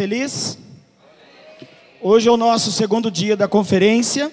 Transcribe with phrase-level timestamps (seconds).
[0.00, 0.56] Feliz?
[2.00, 4.30] Hoje é o nosso segundo dia da conferência.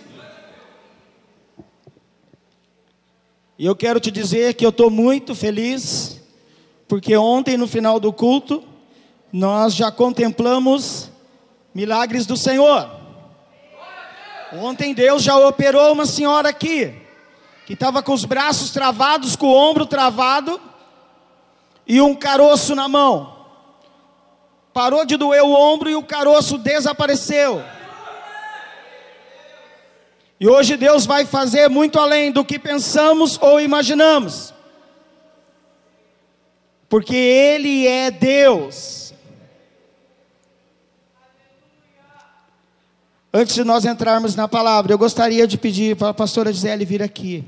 [3.58, 6.22] E eu quero te dizer que eu estou muito feliz,
[6.88, 8.64] porque ontem, no final do culto,
[9.34, 11.10] nós já contemplamos
[11.74, 12.88] milagres do Senhor.
[14.54, 16.94] Ontem Deus já operou uma senhora aqui,
[17.66, 20.62] que estava com os braços travados, com o ombro travado
[21.88, 23.35] e um caroço na mão
[24.76, 27.64] parou de doer o ombro e o caroço desapareceu.
[30.38, 34.54] E hoje Deus vai fazer muito além do que pensamos ou imaginamos,
[36.90, 39.14] porque Ele é Deus.
[43.34, 47.02] Antes de nós entrarmos na palavra, eu gostaria de pedir para a pastora Gisele vir
[47.02, 47.46] aqui.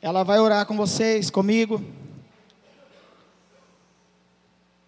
[0.00, 1.84] Ela vai orar com vocês, comigo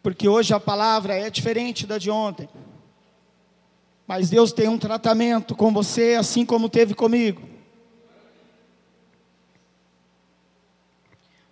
[0.05, 2.47] porque hoje a palavra é diferente da de ontem.
[4.07, 7.41] Mas Deus tem um tratamento com você, assim como teve comigo.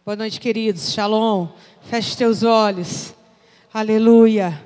[0.05, 0.93] Boa noite, queridos.
[0.93, 1.49] Shalom.
[1.85, 3.15] Feche teus olhos.
[3.73, 4.63] Aleluia.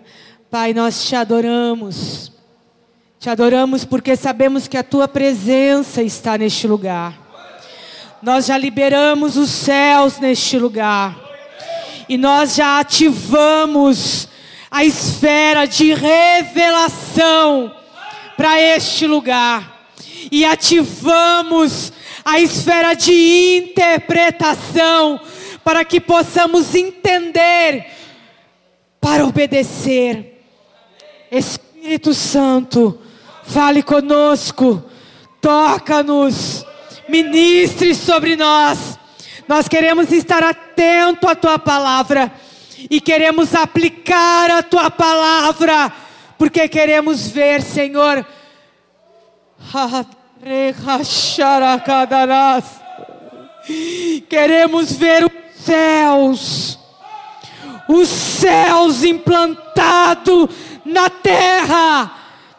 [0.51, 2.33] Pai, nós te adoramos.
[3.21, 7.17] Te adoramos porque sabemos que a tua presença está neste lugar.
[8.21, 11.26] Nós já liberamos os céus neste lugar
[12.09, 14.29] e nós já ativamos
[14.71, 17.73] a esfera de revelação
[18.37, 19.89] para este lugar
[20.31, 21.93] e ativamos
[22.25, 25.21] a esfera de interpretação
[25.65, 27.87] para que possamos entender
[29.01, 30.43] para obedecer.
[31.31, 33.01] Espírito Santo,
[33.45, 34.85] fale conosco,
[35.41, 36.65] toca-nos,
[37.09, 38.99] ministre sobre nós
[39.49, 42.33] nós queremos estar atento à tua palavra
[42.91, 45.91] e queremos aplicar a tua palavra,
[46.37, 48.27] porque queremos ver, Senhor,
[54.29, 56.79] queremos ver os céus,
[57.89, 60.49] os céus implantados
[60.85, 62.13] na terra,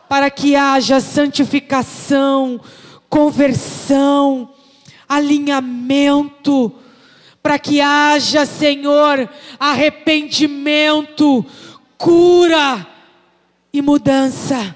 [0.09, 2.61] para que haja santificação,
[3.09, 4.49] conversão,
[5.07, 6.73] alinhamento,
[7.41, 9.29] para que haja, Senhor,
[9.59, 11.45] arrependimento,
[11.97, 12.85] cura
[13.71, 14.75] e mudança,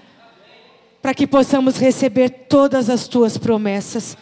[1.02, 4.18] para que possamos receber todas as tuas promessas.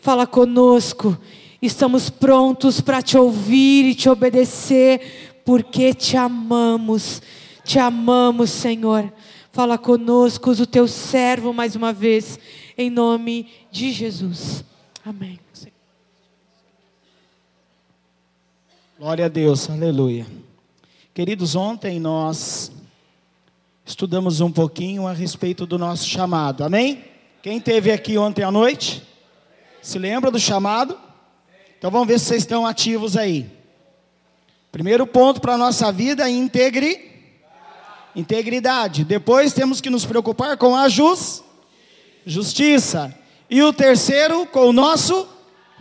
[0.00, 1.16] Fala conosco,
[1.60, 7.22] estamos prontos para te ouvir e te obedecer, porque te amamos,
[7.64, 9.12] te amamos, Senhor.
[9.52, 12.38] Fala conosco, o teu servo mais uma vez,
[12.76, 14.64] em nome de Jesus.
[15.04, 15.40] Amém.
[18.96, 20.24] Glória a Deus, aleluia.
[21.12, 22.70] Queridos, ontem nós
[23.84, 27.04] estudamos um pouquinho a respeito do nosso chamado, amém?
[27.42, 29.02] Quem teve aqui ontem à noite?
[29.82, 30.96] Se lembra do chamado?
[31.76, 33.50] Então vamos ver se vocês estão ativos aí.
[34.70, 37.10] Primeiro ponto para a nossa vida é integri...
[38.14, 39.02] integridade.
[39.04, 41.42] Depois temos que nos preocupar com a jus...
[42.24, 43.12] justiça.
[43.52, 45.28] E o terceiro, com o nosso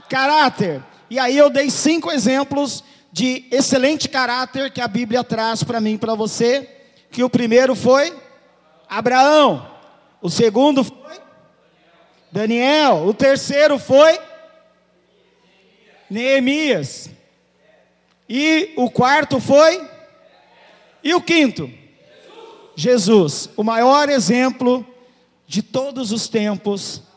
[0.10, 0.84] caráter.
[1.10, 2.84] E aí eu dei cinco exemplos
[3.14, 6.70] de excelente caráter que a Bíblia traz para mim para você.
[7.10, 8.14] Que o primeiro foi
[8.90, 9.72] Abraão.
[10.22, 11.18] O segundo foi
[12.30, 13.08] Daniel.
[13.08, 14.20] O terceiro foi
[16.10, 17.10] Neemias.
[18.28, 19.82] E o quarto foi?
[21.02, 21.72] E o quinto?
[22.76, 24.86] Jesus, o maior exemplo
[25.48, 27.10] de todos os tempos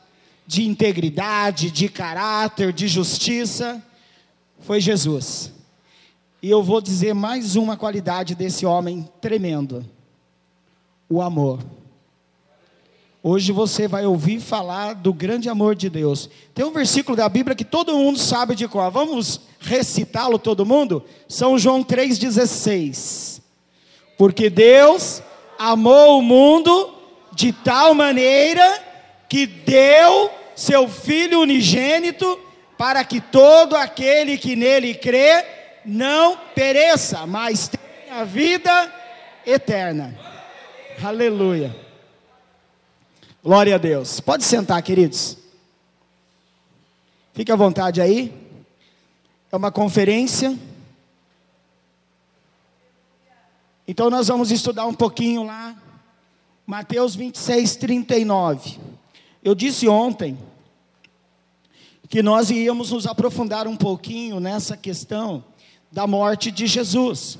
[0.46, 3.82] de integridade, de caráter, de justiça,
[4.60, 5.52] foi Jesus.
[6.42, 9.84] E eu vou dizer mais uma qualidade desse homem tremendo:
[11.08, 11.60] o amor.
[13.22, 16.28] Hoje você vai ouvir falar do grande amor de Deus.
[16.54, 18.90] Tem um versículo da Bíblia que todo mundo sabe de qual.
[18.90, 21.02] Vamos recitá-lo todo mundo?
[21.26, 23.40] São João 3,16.
[24.18, 25.22] Porque Deus
[25.58, 26.92] amou o mundo
[27.32, 28.83] de tal maneira
[29.34, 32.38] que deu seu Filho unigênito
[32.78, 35.44] para que todo aquele que nele crê
[35.84, 38.94] não pereça, mas tenha vida
[39.44, 40.16] eterna.
[41.02, 41.74] Aleluia.
[43.42, 44.20] Glória a Deus.
[44.20, 45.36] Pode sentar, queridos.
[47.32, 48.32] Fique à vontade aí.
[49.50, 50.56] É uma conferência.
[53.88, 55.74] Então nós vamos estudar um pouquinho lá.
[56.64, 58.93] Mateus 26, 39.
[59.44, 60.38] Eu disse ontem
[62.08, 65.44] que nós íamos nos aprofundar um pouquinho nessa questão
[65.92, 67.38] da morte de Jesus.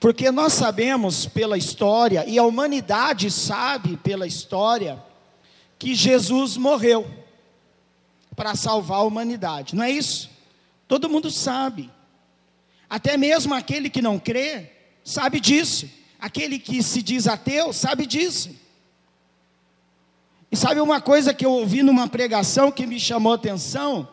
[0.00, 5.00] Porque nós sabemos pela história, e a humanidade sabe pela história,
[5.78, 7.08] que Jesus morreu
[8.34, 10.28] para salvar a humanidade, não é isso?
[10.88, 11.88] Todo mundo sabe,
[12.90, 14.72] até mesmo aquele que não crê,
[15.04, 18.61] sabe disso, aquele que se diz ateu, sabe disso.
[20.52, 24.06] E sabe uma coisa que eu ouvi numa pregação que me chamou atenção?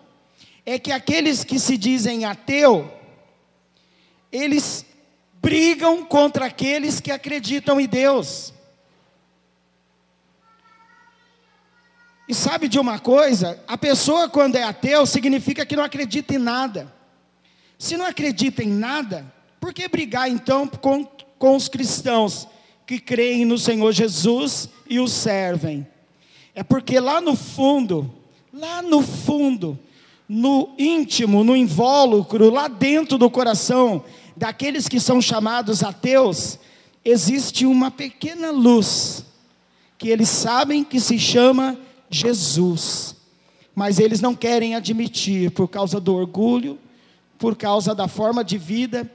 [0.65, 2.89] É que aqueles que se dizem ateu,
[4.31, 4.85] eles
[5.41, 8.53] brigam contra aqueles que acreditam em Deus.
[12.25, 13.61] E sabe de uma coisa?
[13.67, 16.93] A pessoa, quando é ateu, significa que não acredita em nada.
[17.77, 19.25] Se não acredita em nada,
[19.59, 22.47] por que brigar então com, com os cristãos
[22.87, 25.85] que creem no Senhor Jesus e o servem?
[26.59, 28.13] É porque lá no fundo,
[28.53, 29.79] lá no fundo,
[30.27, 34.03] no íntimo, no invólucro, lá dentro do coração
[34.35, 36.59] daqueles que são chamados ateus,
[37.05, 39.23] existe uma pequena luz
[39.97, 41.79] que eles sabem que se chama
[42.09, 43.15] Jesus,
[43.73, 46.77] mas eles não querem admitir por causa do orgulho,
[47.37, 49.09] por causa da forma de vida,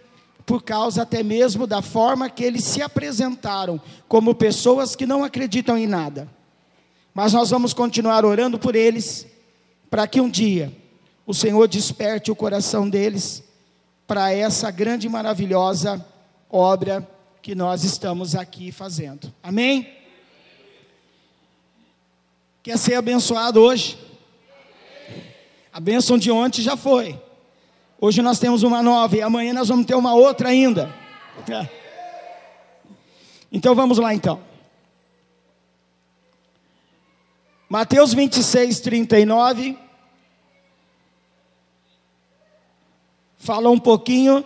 [0.47, 5.77] por causa até mesmo da forma que eles se apresentaram como pessoas que não acreditam
[5.77, 6.27] em nada.
[7.15, 9.25] Mas nós vamos continuar orando por eles,
[9.89, 10.73] para que um dia
[11.25, 13.45] o Senhor desperte o coração deles
[14.07, 16.05] para essa grande e maravilhosa
[16.51, 17.09] obra
[17.41, 19.33] que nós estamos aqui fazendo.
[19.43, 19.89] Amém?
[22.63, 23.97] Quer ser abençoado hoje?
[25.73, 27.21] A bênção de ontem já foi.
[28.01, 30.93] Hoje nós temos uma nova e amanhã nós vamos ter uma outra ainda.
[33.57, 34.43] Então vamos lá então.
[37.69, 39.79] Mateus 26, 39.
[43.39, 44.45] Fala um pouquinho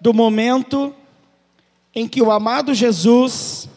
[0.00, 0.94] do momento
[1.94, 3.68] em que o amado Jesus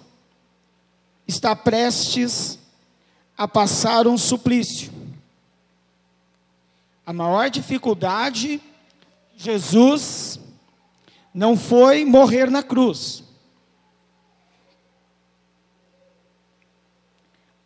[1.25, 2.59] está prestes
[3.37, 4.91] a passar um suplício.
[7.05, 8.61] A maior dificuldade,
[9.37, 10.39] Jesus
[11.33, 13.23] não foi morrer na cruz.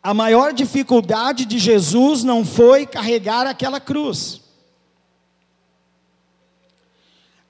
[0.04, 4.42] A maior dificuldade de Jesus não foi carregar aquela cruz.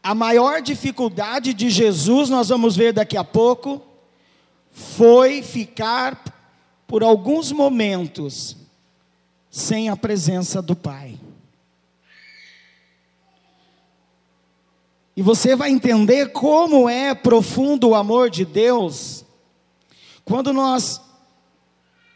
[0.01, 3.83] A maior dificuldade de Jesus, nós vamos ver daqui a pouco,
[4.71, 6.23] foi ficar
[6.87, 8.57] por alguns momentos
[9.51, 11.19] sem a presença do Pai.
[15.17, 19.25] E você vai entender como é profundo o amor de Deus
[20.25, 21.04] quando nós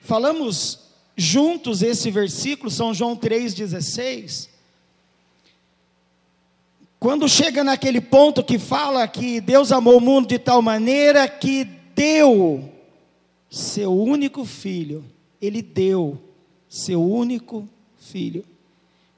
[0.09, 0.79] falamos
[1.15, 4.49] juntos esse versículo, São João 3,16.
[6.99, 11.65] Quando chega naquele ponto que fala que Deus amou o mundo de tal maneira que
[11.95, 12.73] deu
[13.51, 15.05] seu único filho.
[15.43, 16.19] Ele deu
[16.71, 17.69] seu único
[17.99, 18.45] filho.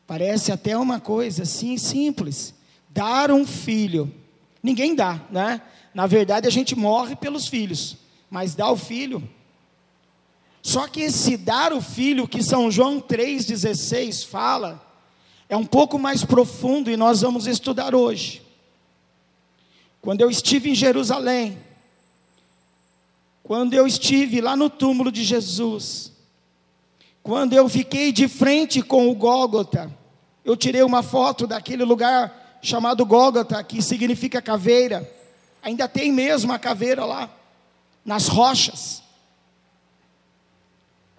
[0.09, 2.53] Parece até uma coisa assim simples.
[2.89, 4.13] Dar um filho.
[4.61, 5.63] Ninguém dá, né?
[5.95, 7.97] Na verdade, a gente morre pelos filhos,
[8.29, 9.23] mas dá o filho.
[10.63, 14.81] Só que esse dar o filho que São João 3,16 fala,
[15.49, 18.43] é um pouco mais profundo e nós vamos estudar hoje.
[20.01, 21.59] Quando eu estive em Jerusalém,
[23.43, 26.13] quando eu estive lá no túmulo de Jesus,
[27.23, 29.93] quando eu fiquei de frente com o Gólgota,
[30.45, 35.11] eu tirei uma foto daquele lugar chamado Gólgota, que significa caveira.
[35.63, 37.29] Ainda tem mesmo a caveira lá,
[38.05, 39.03] nas rochas.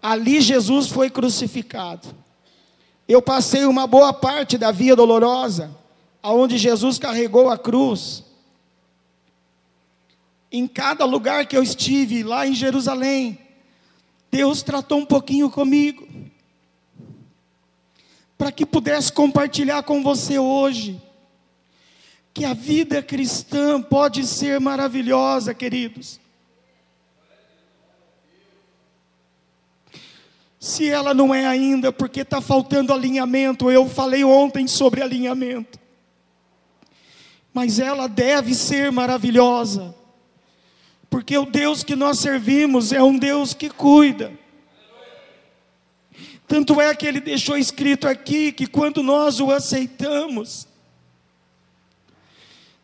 [0.02, 2.08] Ali Jesus foi crucificado.
[3.08, 5.70] Eu passei uma boa parte da via dolorosa,
[6.24, 8.24] aonde Jesus carregou a cruz
[10.52, 13.40] em cada lugar que eu estive, lá em Jerusalém,
[14.30, 16.08] Deus tratou um pouquinho comigo,
[18.38, 21.02] para que pudesse compartilhar com você hoje,
[22.34, 26.20] que a vida cristã pode ser maravilhosa, queridos.
[30.62, 35.78] Se ela não é ainda, porque está faltando alinhamento, eu falei ontem sobre alinhamento,
[37.54, 39.94] mas ela deve ser maravilhosa
[41.12, 44.32] porque o Deus que nós servimos é um Deus que cuida.
[46.48, 50.70] Tanto é que ele deixou escrito aqui que quando nós o aceitamos,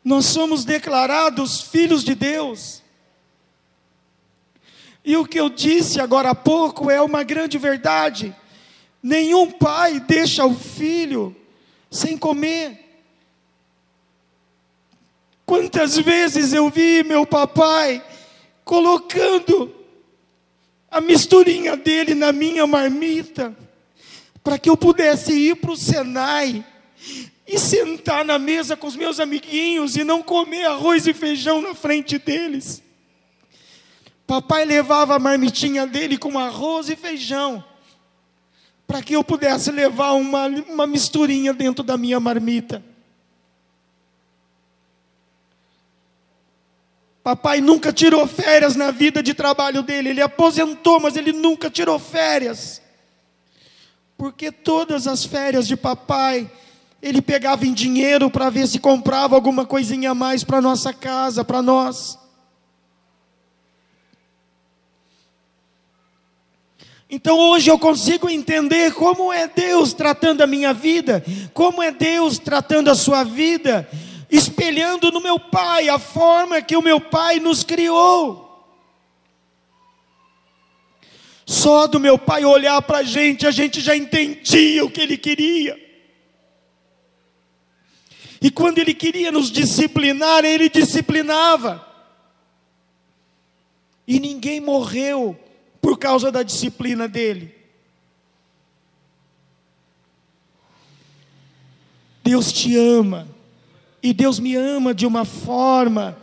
[0.03, 2.83] nós somos declarados filhos de Deus.
[5.07, 8.35] E o que eu disse agora há pouco é uma grande verdade.
[9.01, 11.33] Nenhum pai deixa o filho
[11.89, 12.77] sem comer.
[15.45, 18.03] Quantas vezes eu vi meu papai
[18.65, 19.73] colocando
[20.91, 23.55] a misturinha dele na minha marmita,
[24.43, 26.65] para que eu pudesse ir para o Senai
[27.47, 31.73] e sentar na mesa com os meus amiguinhos e não comer arroz e feijão na
[31.73, 32.83] frente deles.
[34.27, 37.63] Papai levava a marmitinha dele com arroz e feijão
[38.87, 42.81] para que eu pudesse levar uma, uma misturinha dentro da minha marmita.
[47.21, 51.99] Papai nunca tirou férias na vida de trabalho dele, ele aposentou, mas ele nunca tirou
[51.99, 52.81] férias.
[54.17, 56.49] Porque todas as férias de papai,
[57.01, 61.43] ele pegava em dinheiro para ver se comprava alguma coisinha a mais para nossa casa,
[61.43, 62.17] para nós.
[67.09, 71.23] Então hoje eu consigo entender como é Deus tratando a minha vida,
[71.53, 73.89] como é Deus tratando a sua vida,
[74.29, 78.45] espelhando no meu pai a forma que o meu pai nos criou.
[81.45, 85.17] Só do meu pai olhar para a gente, a gente já entendia o que ele
[85.17, 85.81] queria.
[88.41, 91.87] E quando ele queria nos disciplinar, ele disciplinava.
[94.05, 95.39] E ninguém morreu
[95.87, 97.55] por causa da disciplina dele.
[102.21, 103.25] Deus te ama,
[104.03, 106.17] e Deus me ama de uma forma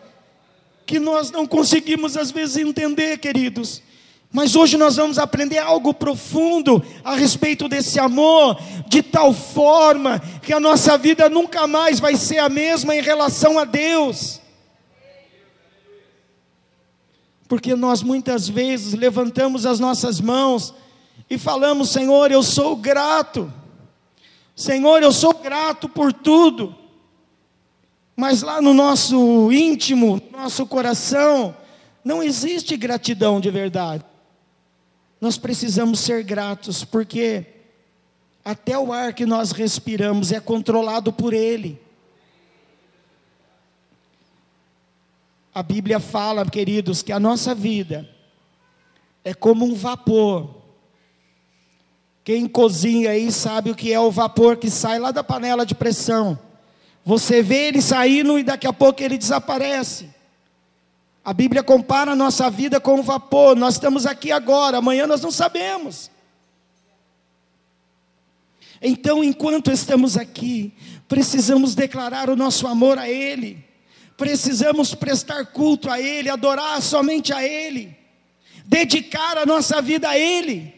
[0.84, 3.82] que nós não conseguimos às vezes entender, queridos.
[4.30, 10.52] Mas hoje nós vamos aprender algo profundo a respeito desse amor, de tal forma que
[10.52, 14.42] a nossa vida nunca mais vai ser a mesma em relação a Deus.
[17.54, 20.74] Porque nós muitas vezes levantamos as nossas mãos
[21.30, 23.52] e falamos: Senhor, eu sou grato.
[24.56, 26.74] Senhor, eu sou grato por tudo.
[28.16, 31.56] Mas lá no nosso íntimo, nosso coração,
[32.04, 34.04] não existe gratidão de verdade.
[35.20, 37.46] Nós precisamos ser gratos, porque
[38.44, 41.80] até o ar que nós respiramos é controlado por Ele.
[45.54, 48.10] A Bíblia fala, queridos, que a nossa vida
[49.22, 50.62] é como um vapor.
[52.24, 55.72] Quem cozinha aí sabe o que é o vapor que sai lá da panela de
[55.72, 56.36] pressão.
[57.04, 60.10] Você vê ele saindo e daqui a pouco ele desaparece.
[61.24, 63.54] A Bíblia compara a nossa vida com um vapor.
[63.54, 66.10] Nós estamos aqui agora, amanhã nós não sabemos.
[68.82, 70.74] Então, enquanto estamos aqui,
[71.06, 73.72] precisamos declarar o nosso amor a Ele
[74.16, 77.96] precisamos prestar culto a Ele, adorar somente a Ele,
[78.64, 80.74] dedicar a nossa vida a Ele,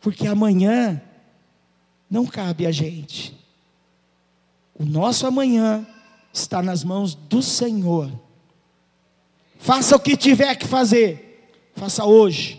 [0.00, 1.00] porque amanhã
[2.10, 3.34] não cabe a gente,
[4.74, 5.86] o nosso amanhã
[6.32, 8.10] está nas mãos do Senhor.
[9.58, 12.58] Faça o que tiver que fazer, faça hoje,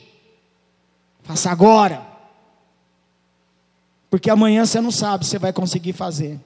[1.23, 2.07] faça agora,
[4.09, 6.39] porque amanhã você não sabe se vai conseguir fazer.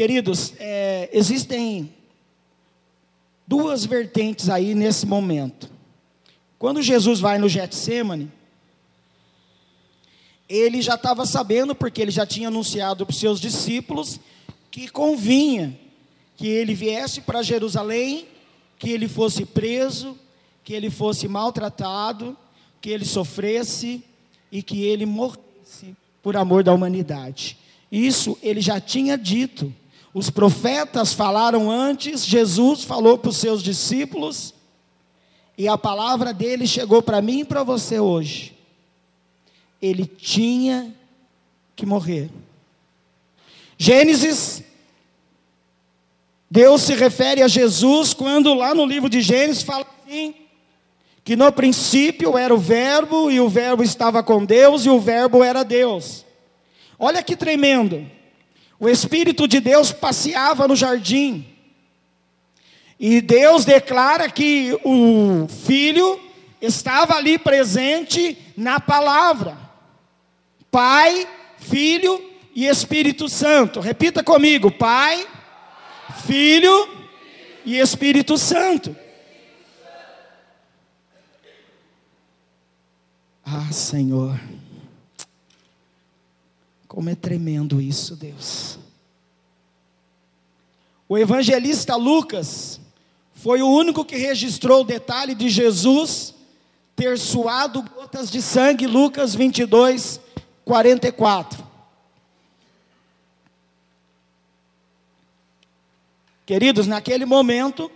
[0.00, 1.92] Queridos, é, existem
[3.46, 5.70] duas vertentes aí nesse momento.
[6.58, 8.32] Quando Jesus vai no Getsemane,
[10.48, 14.18] ele já estava sabendo, porque ele já tinha anunciado para os seus discípulos,
[14.70, 15.78] que convinha
[16.34, 18.26] que ele viesse para Jerusalém,
[18.78, 20.16] que ele fosse preso,
[20.64, 22.34] que ele fosse maltratado,
[22.80, 24.02] que ele sofresse
[24.50, 27.58] e que ele morresse por amor da humanidade.
[27.92, 29.74] Isso ele já tinha dito.
[30.12, 34.54] Os profetas falaram antes, Jesus falou para os seus discípulos,
[35.56, 38.56] e a palavra dele chegou para mim e para você hoje.
[39.80, 40.92] Ele tinha
[41.76, 42.30] que morrer.
[43.78, 44.62] Gênesis,
[46.50, 50.34] Deus se refere a Jesus quando lá no livro de Gênesis fala assim:
[51.22, 55.44] que no princípio era o Verbo, e o Verbo estava com Deus, e o Verbo
[55.44, 56.24] era Deus.
[56.98, 58.04] Olha que tremendo.
[58.80, 61.46] O Espírito de Deus passeava no jardim.
[62.98, 66.18] E Deus declara que o Filho
[66.62, 69.58] estava ali presente na palavra.
[70.70, 72.22] Pai, Filho
[72.54, 73.80] e Espírito Santo.
[73.80, 75.26] Repita comigo: Pai,
[76.26, 76.88] Filho
[77.66, 78.96] e Espírito Santo.
[83.44, 84.40] Ah, Senhor.
[86.90, 88.76] Como é tremendo isso, Deus.
[91.08, 92.80] O evangelista Lucas
[93.32, 96.34] foi o único que registrou o detalhe de Jesus
[96.96, 100.20] ter suado gotas de sangue, Lucas 22,
[100.64, 101.64] 44.
[106.44, 107.88] Queridos, naquele momento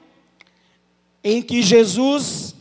[1.25, 2.55] em que Jesus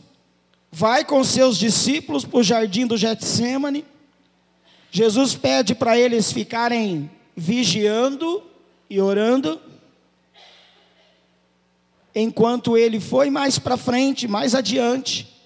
[0.72, 3.84] vai com seus discípulos para o jardim do Getsemane,
[4.96, 8.44] Jesus pede para eles ficarem vigiando
[8.88, 9.60] e orando,
[12.14, 15.36] enquanto ele foi mais para frente, mais adiante,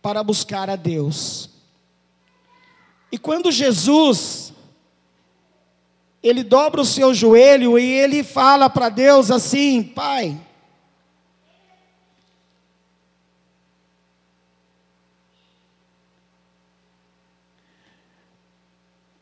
[0.00, 1.50] para buscar a Deus.
[3.12, 4.54] E quando Jesus
[6.22, 10.34] ele dobra o seu joelho e ele fala para Deus assim: Pai,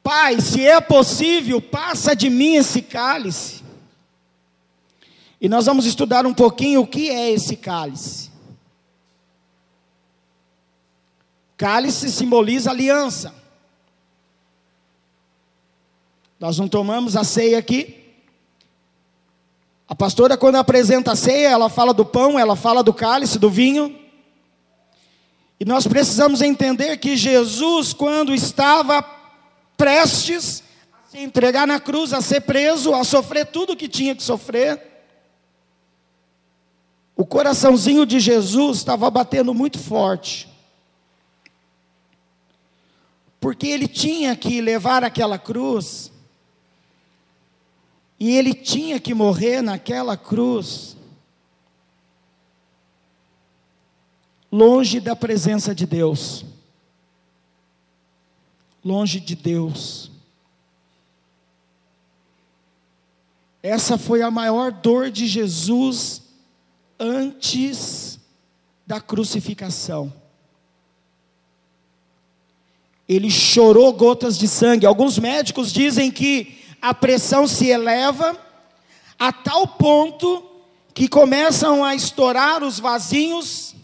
[0.05, 3.65] Pai, se é possível, passa de mim esse cálice.
[5.41, 8.31] E nós vamos estudar um pouquinho o que é esse cálice.
[11.57, 13.35] Cálice simboliza aliança.
[16.39, 18.05] Nós não tomamos a ceia aqui.
[19.89, 23.49] A pastora, quando apresenta a ceia, ela fala do pão, ela fala do cálice, do
[23.49, 23.99] vinho.
[25.59, 29.14] E nós precisamos entender que Jesus, quando estava
[29.77, 30.63] prestes
[30.93, 34.23] a se entregar na cruz, a ser preso, a sofrer tudo o que tinha que
[34.23, 34.95] sofrer,
[37.17, 40.49] o coraçãozinho de Jesus estava batendo muito forte.
[43.41, 46.11] Porque ele tinha que levar aquela cruz
[48.19, 50.97] e ele tinha que morrer naquela cruz,
[54.51, 56.45] longe da presença de Deus.
[58.85, 60.11] Longe de Deus.
[63.63, 66.21] Essa foi a maior dor de Jesus
[66.99, 68.19] antes
[68.87, 70.13] da crucificação.
[73.09, 74.85] Ele chorou gotas de sangue.
[74.85, 78.39] Alguns médicos dizem que a pressão se eleva
[79.19, 80.45] a tal ponto
[80.93, 83.75] que começam a estourar os vasinhos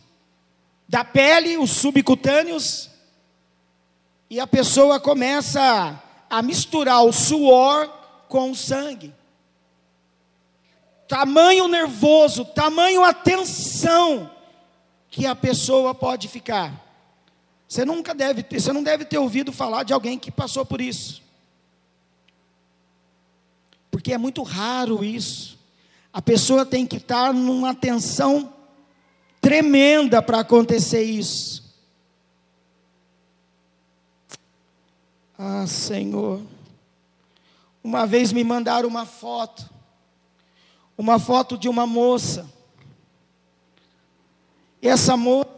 [0.86, 2.89] da pele, os subcutâneos,
[4.30, 7.88] e a pessoa começa a misturar o suor
[8.28, 9.12] com o sangue.
[11.06, 14.30] Tamanho nervoso, tamanho atenção
[15.10, 16.72] que a pessoa pode ficar.
[17.68, 21.20] Você nunca deve você não deve ter ouvido falar de alguém que passou por isso
[23.90, 25.58] porque é muito raro isso.
[26.12, 28.52] A pessoa tem que estar numa tensão
[29.40, 31.69] tremenda para acontecer isso.
[35.42, 36.42] Ah, Senhor.
[37.82, 39.70] Uma vez me mandaram uma foto,
[40.98, 42.46] uma foto de uma moça.
[44.82, 45.48] E essa moça,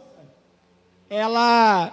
[1.09, 1.91] ela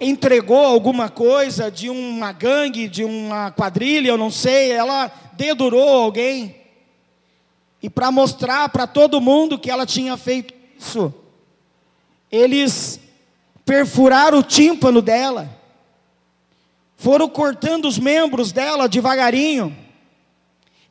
[0.00, 6.56] entregou alguma coisa de uma gangue, de uma quadrilha, eu não sei, ela dedurou alguém.
[7.80, 11.14] E para mostrar para todo mundo que ela tinha feito isso,
[12.32, 12.98] eles
[13.64, 15.56] perfuraram o tímpano dela,
[16.98, 19.74] foram cortando os membros dela devagarinho.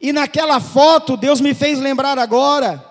[0.01, 2.83] E naquela foto, Deus me fez lembrar agora,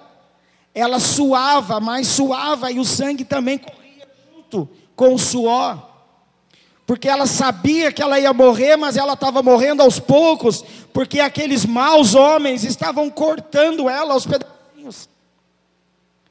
[0.73, 5.97] ela suava, mas suava e o sangue também corria junto com o suor
[6.87, 11.67] porque ela sabia que ela ia morrer, mas ela estava morrendo aos poucos, porque aqueles
[11.67, 15.09] maus homens estavam cortando ela aos pedacinhos.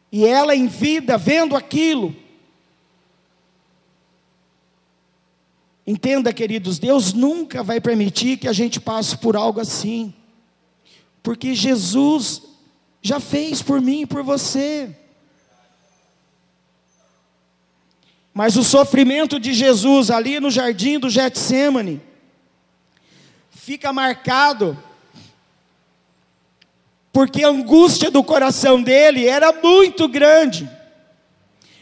[0.10, 2.16] E ela em vida, vendo aquilo.
[5.88, 10.14] Entenda, queridos, Deus nunca vai permitir que a gente passe por algo assim,
[11.22, 12.42] porque Jesus
[13.02, 14.96] já fez por mim e por você.
[18.34, 22.02] Mas o sofrimento de Jesus ali no jardim do Getsemane
[23.52, 24.78] fica marcado
[27.14, 30.70] porque a angústia do coração dele era muito grande,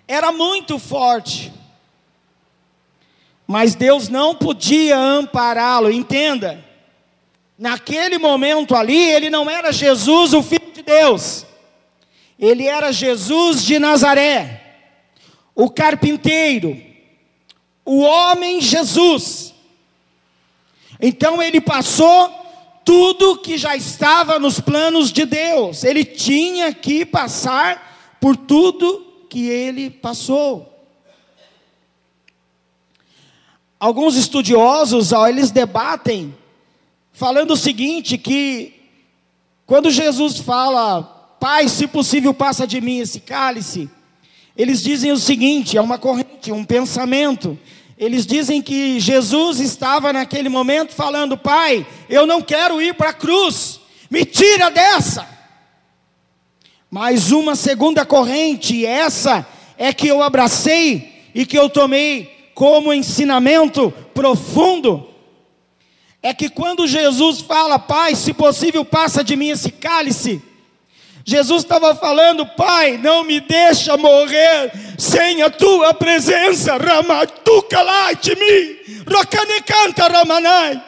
[0.07, 1.51] era muito forte.
[3.53, 6.65] Mas Deus não podia ampará-lo, entenda.
[7.55, 11.45] Naquele momento ali, ele não era Jesus, o Filho de Deus,
[12.39, 14.59] ele era Jesus de Nazaré
[15.53, 16.81] o carpinteiro,
[17.85, 19.53] o homem Jesus.
[20.99, 22.31] Então ele passou
[22.83, 29.47] tudo que já estava nos planos de Deus, ele tinha que passar por tudo que
[29.47, 30.72] ele passou.
[33.83, 36.33] Alguns estudiosos, ó, eles debatem,
[37.11, 38.75] falando o seguinte: que
[39.65, 41.01] quando Jesus fala
[41.37, 43.89] Pai, se possível, passa de mim esse cálice.
[44.55, 47.59] Eles dizem o seguinte: é uma corrente, um pensamento.
[47.97, 53.13] Eles dizem que Jesus estava naquele momento falando: Pai, eu não quero ir para a
[53.13, 55.27] cruz, me tira dessa.
[56.89, 59.45] Mas uma segunda corrente, essa
[59.77, 65.09] é que eu abracei e que eu tomei como ensinamento profundo,
[66.21, 70.41] é que quando Jesus fala, Pai, se possível, passa de mim esse cálice.
[71.25, 76.77] Jesus estava falando, Pai, não me deixa morrer sem a tua presença.
[79.07, 80.81] Rokanekanta ramanai.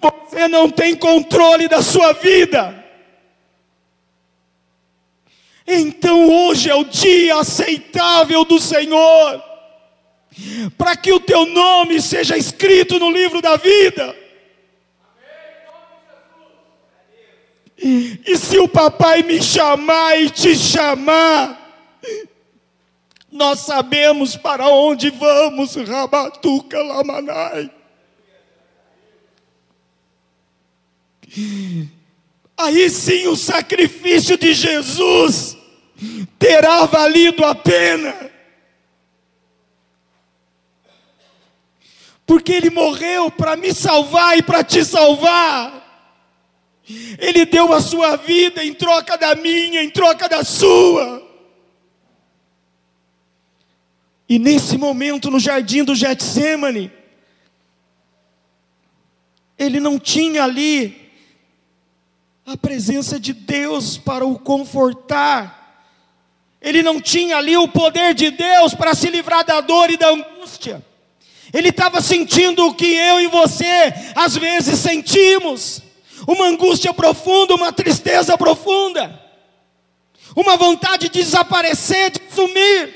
[0.00, 2.77] Você não tem controle da sua vida.
[5.70, 9.44] Então hoje é o dia aceitável do Senhor,
[10.78, 14.16] para que o teu nome seja escrito no livro da vida.
[17.76, 21.56] E se o papai me chamar e te chamar,
[23.30, 27.70] nós sabemos para onde vamos, Rabatuca Lamanai.
[32.56, 35.57] Aí sim o sacrifício de Jesus
[36.38, 38.14] terá valido a pena.
[42.26, 45.78] Porque Ele morreu para me salvar e para te salvar.
[47.18, 51.26] Ele deu a sua vida em troca da minha, em troca da sua.
[54.28, 56.92] E nesse momento, no jardim do Getsemane,
[59.58, 61.10] ele não tinha ali
[62.46, 65.57] a presença de Deus para o confortar.
[66.60, 70.08] Ele não tinha ali o poder de Deus para se livrar da dor e da
[70.08, 70.84] angústia.
[71.52, 75.80] Ele estava sentindo o que eu e você às vezes sentimos:
[76.26, 79.22] uma angústia profunda, uma tristeza profunda,
[80.34, 82.94] uma vontade de desaparecer, de sumir,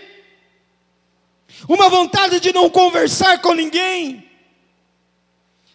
[1.68, 4.28] uma vontade de não conversar com ninguém.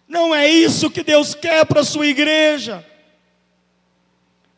[0.08, 2.86] Não é isso que Deus quer para a sua igreja.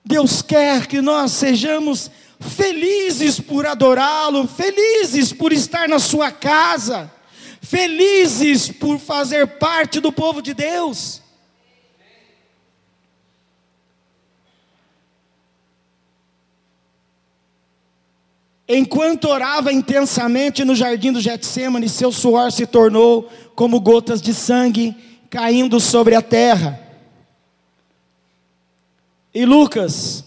[0.05, 7.11] Deus quer que nós sejamos felizes por adorá-lo, felizes por estar na sua casa,
[7.61, 11.21] felizes por fazer parte do povo de Deus.
[18.71, 24.95] Enquanto orava intensamente no jardim do Getsemane, seu suor se tornou como gotas de sangue
[25.27, 26.79] caindo sobre a terra.
[29.33, 30.23] E Lucas,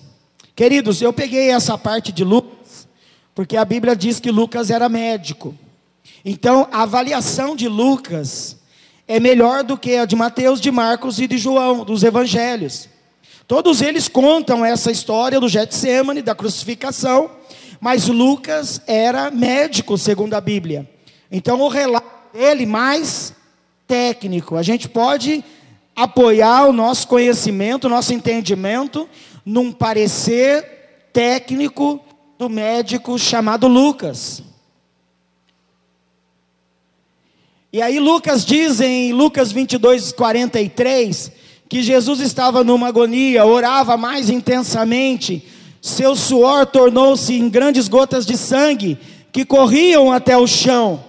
[0.62, 2.87] Queridos, eu peguei essa parte de Lucas,
[3.35, 5.57] porque a Bíblia diz que Lucas era médico.
[6.25, 8.57] Então, a avaliação de Lucas
[9.09, 12.88] é melhor do que a de Mateus, de Marcos e de João, dos evangelhos.
[13.48, 17.29] Todos eles contam essa história do Getsemane, da crucificação,
[17.81, 20.88] mas Lucas era médico, segundo a Bíblia.
[21.29, 23.35] Então, o relato dele mais
[23.88, 24.55] técnico.
[24.57, 25.44] A gente pode
[25.96, 29.09] apoiar o nosso conhecimento, o nosso entendimento
[29.44, 32.00] num parecer técnico
[32.38, 34.42] do médico chamado Lucas.
[37.72, 41.33] E aí Lucas diz em Lucas 22, 43,
[41.68, 45.46] que Jesus estava numa agonia, orava mais intensamente,
[45.81, 48.98] seu suor tornou-se em grandes gotas de sangue
[49.33, 51.02] que corriam até o chão.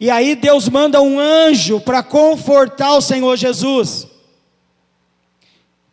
[0.00, 4.06] E aí Deus manda um anjo para confortar o Senhor Jesus.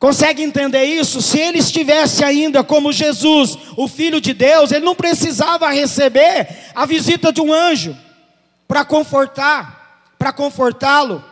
[0.04, 1.22] Consegue entender isso?
[1.22, 6.86] Se ele estivesse ainda como Jesus, o Filho de Deus, ele não precisava receber a
[6.86, 7.98] visita de um anjo
[8.68, 11.24] para confortar, para confortá-lo,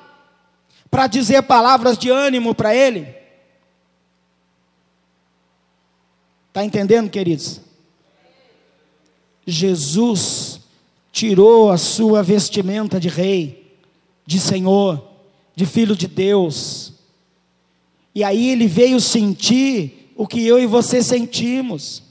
[0.89, 3.13] para dizer palavras de ânimo para ele.
[6.47, 7.60] Está entendendo, queridos?
[9.45, 10.62] Jesus
[11.12, 13.75] tirou a sua vestimenta de rei,
[14.25, 15.05] de Senhor,
[15.57, 16.90] de Filho de Deus
[18.13, 22.04] e aí ele veio sentir o que eu e você sentimos.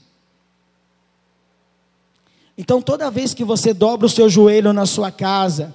[2.56, 5.74] Então, toda vez que você dobra o seu joelho na sua casa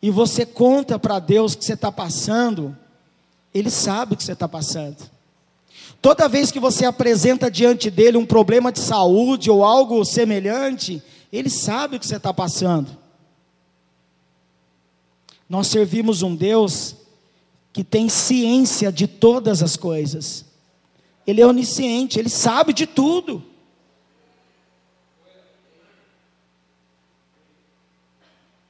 [0.00, 2.76] e você conta para Deus que você está passando,
[3.52, 4.96] Ele sabe o que você está passando.
[6.00, 11.50] Toda vez que você apresenta diante dele um problema de saúde ou algo semelhante, Ele
[11.50, 12.96] sabe o que você está passando.
[15.48, 16.94] Nós servimos um Deus
[17.72, 20.44] que tem ciência de todas as coisas.
[21.26, 23.44] Ele é onisciente, ele sabe de tudo.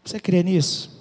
[0.05, 0.99] Você crê nisso?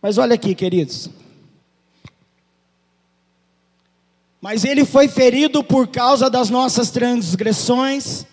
[0.00, 1.08] Mas olha aqui, queridos.
[4.38, 8.26] Mas ele foi ferido por causa das nossas transgressões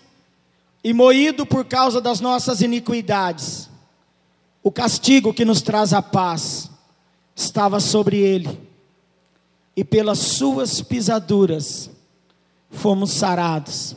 [0.84, 3.68] e moído por causa das nossas iniquidades.
[4.62, 6.70] O castigo que nos traz a paz
[7.34, 8.60] estava sobre ele,
[9.76, 11.90] e pelas suas pisaduras
[12.70, 13.96] fomos sarados.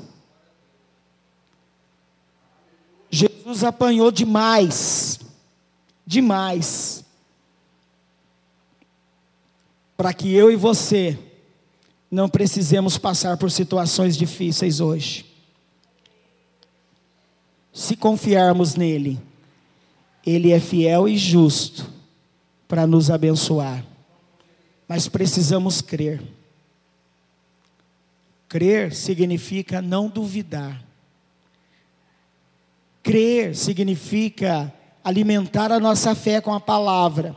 [3.10, 5.20] Jesus apanhou demais,
[6.06, 7.04] demais,
[9.98, 11.18] para que eu e você
[12.10, 15.25] não precisemos passar por situações difíceis hoje.
[17.76, 19.20] Se confiarmos nele,
[20.26, 21.92] ele é fiel e justo
[22.70, 23.86] para nos abençoar.
[24.88, 26.24] Mas precisamos crer.
[28.48, 30.82] Crer significa não duvidar.
[33.04, 37.36] Crer significa alimentar a nossa fé com a palavra.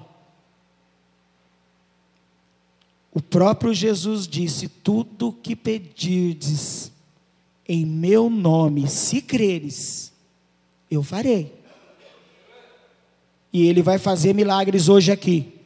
[3.12, 6.92] O próprio Jesus disse: Tudo que pedirdes
[7.68, 10.07] em meu nome, se creres,
[10.90, 11.54] eu farei.
[13.52, 15.58] E Ele vai fazer milagres hoje aqui.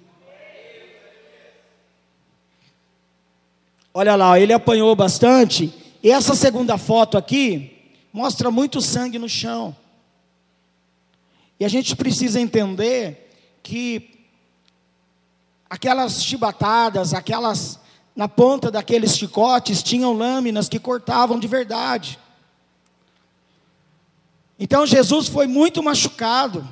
[3.94, 5.72] Olha lá, ele apanhou bastante.
[6.02, 9.76] E essa segunda foto aqui mostra muito sangue no chão.
[11.61, 13.30] E a gente precisa entender
[13.62, 14.26] que
[15.68, 17.78] aquelas chibatadas, aquelas
[18.16, 22.18] na ponta daqueles chicotes tinham lâminas que cortavam de verdade.
[24.62, 26.64] Então Jesus foi muito machucado,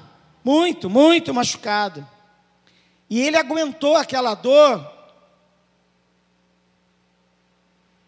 [0.44, 2.06] muito, muito machucado.
[3.10, 4.88] E ele aguentou aquela dor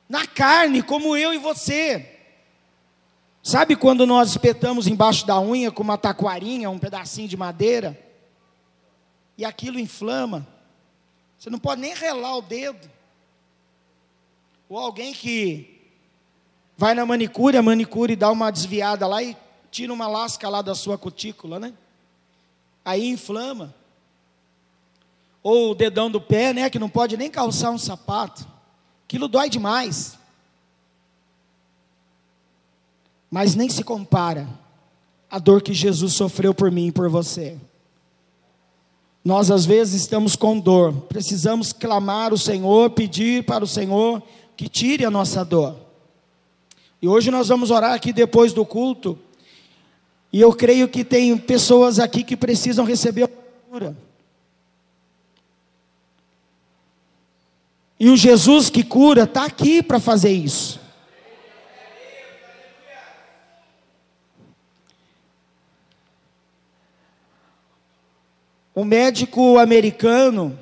[0.08, 2.16] na carne, como eu e você.
[3.42, 7.98] Sabe quando nós espetamos embaixo da unha com uma taquarinha, um pedacinho de madeira,
[9.36, 10.46] e aquilo inflama?
[11.36, 12.88] Você não pode nem relar o dedo.
[14.68, 15.90] Ou alguém que
[16.76, 19.41] vai na manicure, a manicure dá uma desviada lá e
[19.72, 21.72] tira uma lasca lá da sua cutícula, né?
[22.84, 23.74] Aí inflama.
[25.42, 26.68] Ou o dedão do pé, né?
[26.68, 28.46] Que não pode nem calçar um sapato.
[29.06, 30.18] Aquilo dói demais.
[33.30, 34.46] Mas nem se compara
[35.30, 37.56] a dor que Jesus sofreu por mim e por você.
[39.24, 44.22] Nós às vezes estamos com dor, precisamos clamar o Senhor, pedir para o Senhor
[44.54, 45.76] que tire a nossa dor.
[47.00, 49.18] E hoje nós vamos orar aqui depois do culto
[50.32, 53.96] e eu creio que tem pessoas aqui que precisam receber a cura.
[58.00, 60.80] E o Jesus que cura está aqui para fazer isso.
[68.74, 70.58] Um médico americano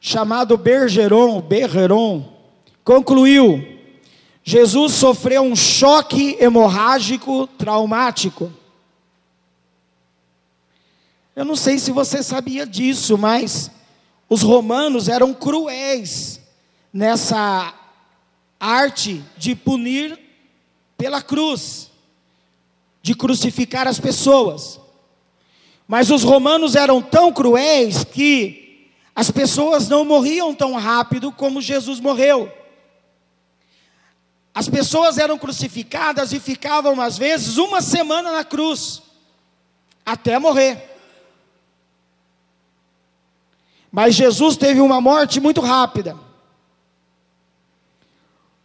[0.00, 2.32] chamado Bergeron, Bergeron
[2.82, 3.73] concluiu
[4.46, 8.52] Jesus sofreu um choque hemorrágico traumático.
[11.34, 13.70] Eu não sei se você sabia disso, mas
[14.28, 16.40] os romanos eram cruéis
[16.92, 17.72] nessa
[18.60, 20.18] arte de punir
[20.98, 21.90] pela cruz,
[23.02, 24.78] de crucificar as pessoas.
[25.88, 31.98] Mas os romanos eram tão cruéis que as pessoas não morriam tão rápido como Jesus
[31.98, 32.52] morreu.
[34.54, 39.02] As pessoas eram crucificadas e ficavam, às vezes, uma semana na cruz,
[40.06, 40.90] até morrer.
[43.90, 46.16] Mas Jesus teve uma morte muito rápida,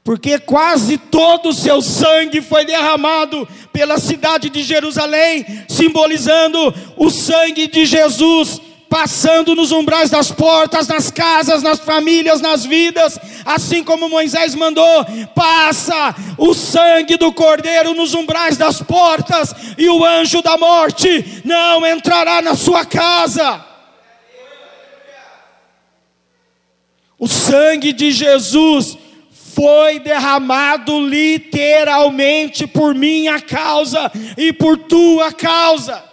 [0.03, 7.67] porque quase todo o seu sangue foi derramado pela cidade de Jerusalém, simbolizando o sangue
[7.67, 14.09] de Jesus passando nos umbrais das portas, nas casas, nas famílias, nas vidas, assim como
[14.09, 20.57] Moisés mandou, passa o sangue do cordeiro nos umbrais das portas, e o anjo da
[20.57, 23.63] morte não entrará na sua casa.
[27.19, 28.97] O sangue de Jesus
[29.53, 36.08] foi derramado literalmente por minha causa e por tua causa.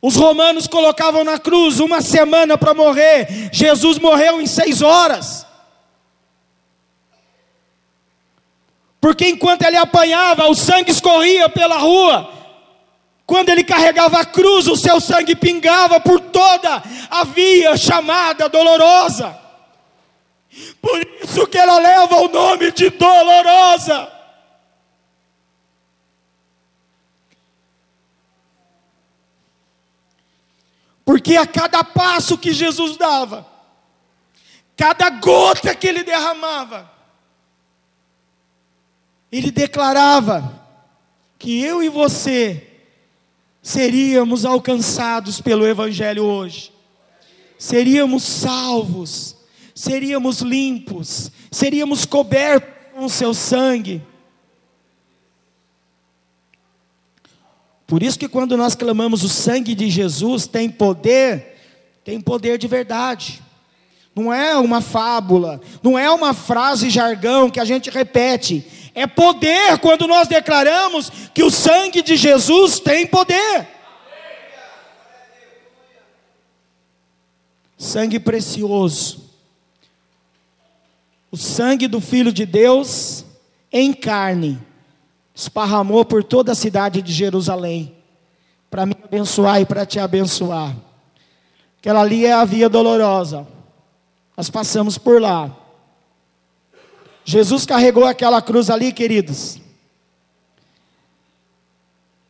[0.00, 5.46] Os romanos colocavam na cruz uma semana para morrer, Jesus morreu em seis horas.
[9.00, 12.32] Porque enquanto ele apanhava, o sangue escorria pela rua.
[13.24, 19.36] Quando ele carregava a cruz, o seu sangue pingava por toda a via chamada dolorosa.
[20.80, 24.15] Por isso que ela leva o nome de dolorosa.
[31.06, 33.46] Porque a cada passo que Jesus dava,
[34.76, 36.90] cada gota que ele derramava,
[39.30, 40.66] ele declarava
[41.38, 42.80] que eu e você
[43.62, 46.72] seríamos alcançados pelo Evangelho hoje,
[47.56, 49.36] seríamos salvos,
[49.76, 54.02] seríamos limpos, seríamos cobertos com o seu sangue.
[57.86, 61.56] Por isso que quando nós clamamos o sangue de Jesus tem poder,
[62.04, 63.42] tem poder de verdade.
[64.14, 68.66] Não é uma fábula, não é uma frase jargão que a gente repete.
[68.94, 73.68] É poder quando nós declaramos que o sangue de Jesus tem poder.
[77.76, 79.30] Sangue precioso.
[81.30, 83.24] O sangue do Filho de Deus
[83.70, 84.58] em carne
[85.36, 87.94] esparramou por toda a cidade de Jerusalém,
[88.70, 90.74] para me abençoar e para te abençoar.
[91.78, 93.46] Aquela ali é a via dolorosa,
[94.34, 95.54] nós passamos por lá.
[97.22, 99.60] Jesus carregou aquela cruz ali, queridos.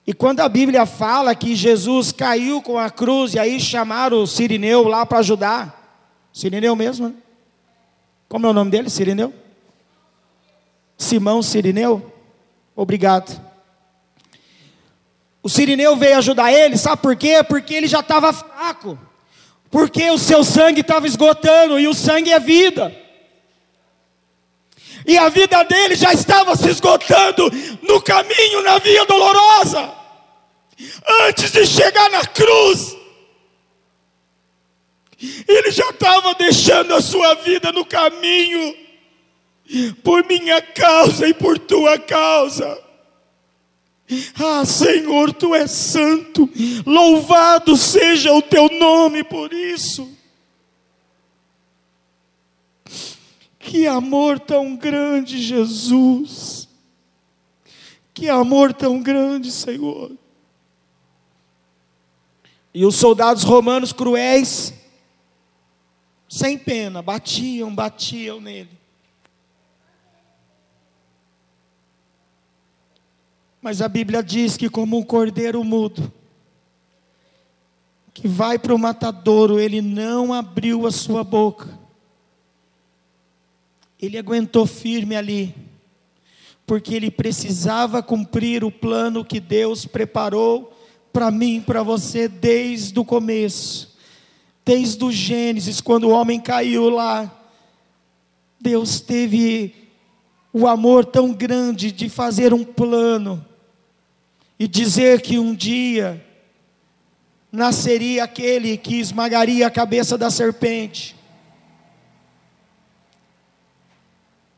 [0.04, 4.26] E quando a Bíblia fala que Jesus caiu com a cruz, e aí chamaram o
[4.26, 7.14] Sirineu lá para ajudar, Sirineu mesmo, né?
[8.28, 9.32] Como é o nome dele, Sirineu?
[10.98, 12.15] Simão Sirineu?
[12.76, 13.40] Obrigado.
[15.42, 17.42] O Sirineu veio ajudar ele, sabe por quê?
[17.42, 18.98] Porque ele já estava fraco.
[19.70, 22.94] Porque o seu sangue estava esgotando, e o sangue é vida.
[25.06, 27.50] E a vida dele já estava se esgotando
[27.82, 29.94] no caminho, na via dolorosa.
[31.28, 32.96] Antes de chegar na cruz,
[35.48, 38.85] ele já estava deixando a sua vida no caminho
[40.02, 42.82] por minha causa e por tua causa.
[44.38, 46.48] Ah, Senhor, tu és santo,
[46.84, 50.16] louvado seja o teu nome por isso.
[53.58, 56.68] Que amor tão grande, Jesus.
[58.14, 60.12] Que amor tão grande, Senhor.
[62.72, 64.72] E os soldados romanos cruéis,
[66.28, 68.75] sem pena, batiam, batiam nele.
[73.66, 76.12] Mas a Bíblia diz que, como um cordeiro mudo,
[78.14, 81.76] que vai para o matadouro, ele não abriu a sua boca.
[84.00, 85.52] Ele aguentou firme ali,
[86.64, 90.72] porque ele precisava cumprir o plano que Deus preparou
[91.12, 93.98] para mim, para você, desde o começo,
[94.64, 97.28] desde o Gênesis, quando o homem caiu lá.
[98.60, 99.74] Deus teve
[100.52, 103.44] o amor tão grande de fazer um plano
[104.58, 106.24] e dizer que um dia
[107.52, 111.16] nasceria aquele que esmagaria a cabeça da serpente.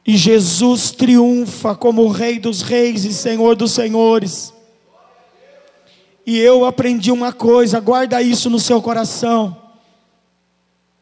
[0.06, 4.54] E Jesus triunfa como Rei dos Reis e Senhor dos Senhores.
[6.24, 9.56] E eu aprendi uma coisa, guarda isso no seu coração.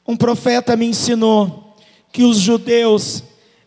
[0.07, 1.77] Um profeta me ensinou
[2.13, 3.23] que os judeus,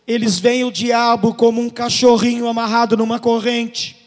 [0.06, 3.99] eles veem o diabo como um cachorrinho amarrado numa corrente.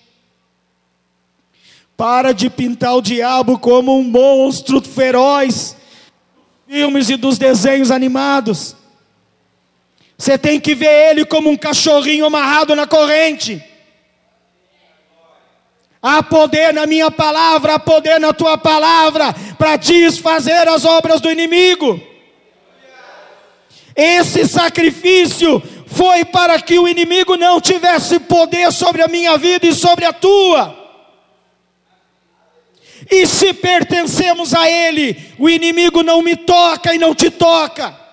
[1.95, 5.75] Para de pintar o diabo como um monstro feroz,
[6.67, 8.75] filmes e dos desenhos animados.
[10.17, 13.63] Você tem que ver ele como um cachorrinho amarrado na corrente.
[16.01, 21.31] Há poder na minha palavra, há poder na tua palavra para desfazer as obras do
[21.31, 22.01] inimigo.
[23.95, 29.73] Esse sacrifício foi para que o inimigo não tivesse poder sobre a minha vida e
[29.73, 30.82] sobre a tua.
[33.09, 38.03] E se pertencemos a Ele, o inimigo não me toca e não te toca.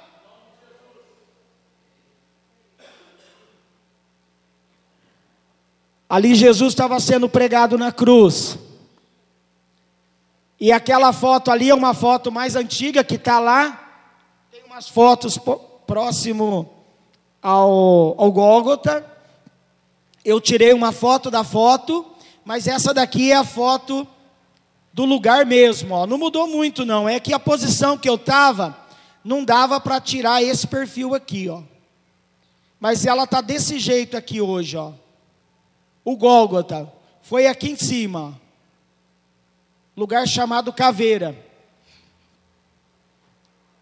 [6.09, 8.59] Ali Jesus estava sendo pregado na cruz.
[10.59, 13.89] E aquela foto ali é uma foto mais antiga que está lá.
[14.51, 15.39] Tem umas fotos
[15.87, 16.69] próximo
[17.41, 19.07] ao, ao Gólgota.
[20.25, 22.05] Eu tirei uma foto da foto,
[22.45, 24.07] mas essa daqui é a foto
[24.93, 26.07] do lugar mesmo, ó.
[26.07, 28.77] Não mudou muito não, é que a posição que eu estava
[29.25, 31.63] não dava para tirar esse perfil aqui, ó.
[32.79, 34.93] Mas ela tá desse jeito aqui hoje, ó.
[36.05, 38.41] O Gólgota foi aqui em cima.
[39.97, 41.37] Lugar chamado Caveira.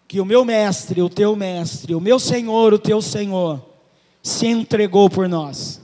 [0.09, 3.64] Que o meu mestre, o teu mestre, o meu Senhor, o teu Senhor,
[4.22, 5.80] se entregou por nós.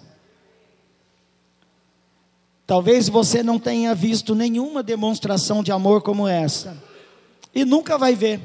[2.67, 6.83] Talvez você não tenha visto nenhuma demonstração de amor como essa.
[7.55, 8.41] e nunca vai ver.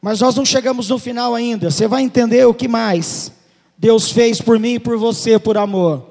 [0.00, 1.70] Mas nós não chegamos no final ainda.
[1.70, 3.32] Você vai entender o que mais
[3.76, 6.08] Deus fez por mim e por você por amor.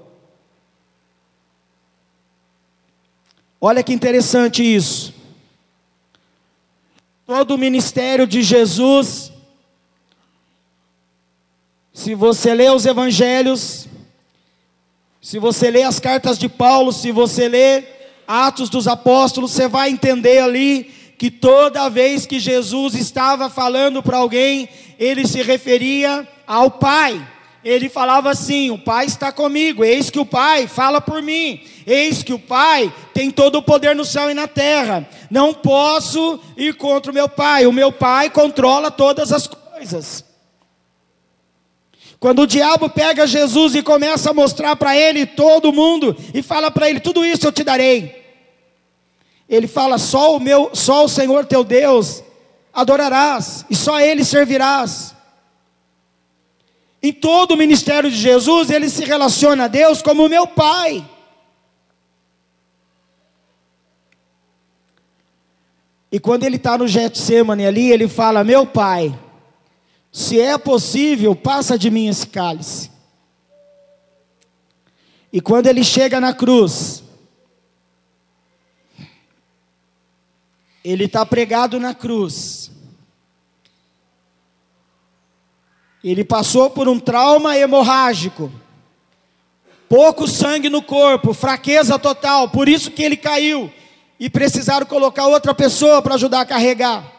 [3.60, 5.14] Olha que interessante isso.
[7.26, 9.32] Todo o ministério de Jesus,
[11.92, 13.88] se você lê os evangelhos,
[15.28, 17.84] se você lê as cartas de Paulo, se você lê
[18.26, 20.86] Atos dos Apóstolos, você vai entender ali
[21.18, 27.22] que toda vez que Jesus estava falando para alguém, ele se referia ao Pai.
[27.62, 32.24] Ele falava assim: O Pai está comigo, eis que o Pai fala por mim, eis
[32.24, 35.06] que o Pai tem todo o poder no céu e na terra.
[35.30, 40.27] Não posso ir contra o meu Pai, o meu Pai controla todas as coisas.
[42.20, 46.72] Quando o diabo pega Jesus e começa a mostrar para ele todo mundo e fala
[46.72, 48.26] para ele: tudo isso eu te darei.
[49.48, 52.24] Ele fala: só o meu, só o Senhor teu Deus
[52.74, 55.16] adorarás e só ele servirás.
[57.02, 61.08] Em todo o ministério de Jesus, ele se relaciona a Deus como meu pai.
[66.12, 69.14] E quando ele está no Getsemane ali, ele fala: Meu pai,
[70.12, 72.90] se é possível, passa de mim esse cálice.
[75.32, 77.04] E quando ele chega na cruz,
[80.84, 82.72] ele está pregado na cruz.
[86.04, 88.52] Ele passou por um trauma hemorrágico,
[89.90, 93.72] pouco sangue no corpo, fraqueza total, por isso que ele caiu
[94.20, 97.17] e precisaram colocar outra pessoa para ajudar a carregar.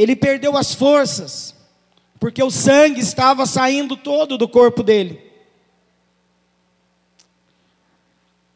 [0.00, 1.54] Ele perdeu as forças,
[2.18, 5.20] porque o sangue estava saindo todo do corpo dele.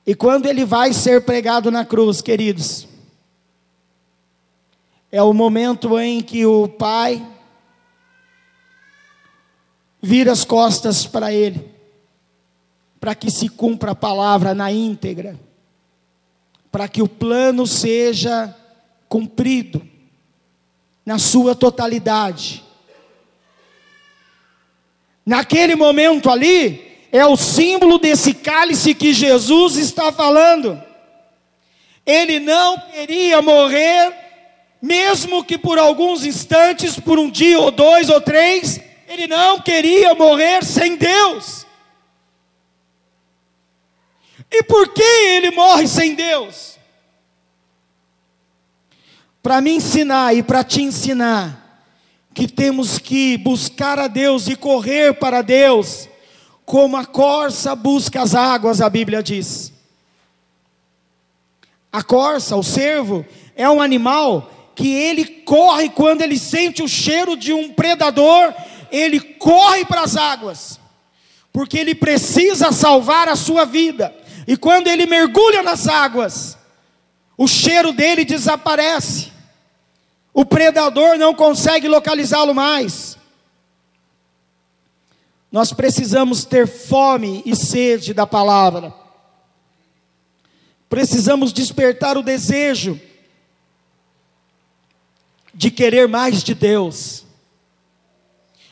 [0.06, 2.88] E quando ele vai ser pregado na cruz, queridos,
[5.12, 7.22] é o momento em que o pai
[10.00, 11.70] vira as costas para ele,
[12.98, 15.38] para que se cumpra a palavra na íntegra,
[16.72, 18.56] para que o plano seja
[19.10, 19.92] cumprido
[21.04, 22.64] na sua totalidade.
[25.24, 30.82] Naquele momento ali, é o símbolo desse cálice que Jesus está falando.
[32.04, 34.12] Ele não queria morrer,
[34.82, 40.14] mesmo que por alguns instantes, por um dia ou dois ou três, ele não queria
[40.14, 41.64] morrer sem Deus.
[44.50, 46.73] E por que ele morre sem Deus?
[49.44, 51.82] Para me ensinar e para te ensinar
[52.32, 56.08] que temos que buscar a Deus e correr para Deus,
[56.64, 59.70] como a corça busca as águas, a Bíblia diz.
[61.92, 63.22] A corça, o cervo,
[63.54, 68.54] é um animal que ele corre quando ele sente o cheiro de um predador,
[68.90, 70.80] ele corre para as águas,
[71.52, 74.10] porque ele precisa salvar a sua vida.
[74.48, 76.56] E quando ele mergulha nas águas,
[77.36, 79.33] o cheiro dele desaparece.
[80.34, 83.16] O predador não consegue localizá-lo mais.
[85.52, 88.92] Nós precisamos ter fome e sede da palavra.
[90.88, 93.00] Precisamos despertar o desejo
[95.54, 97.24] de querer mais de Deus.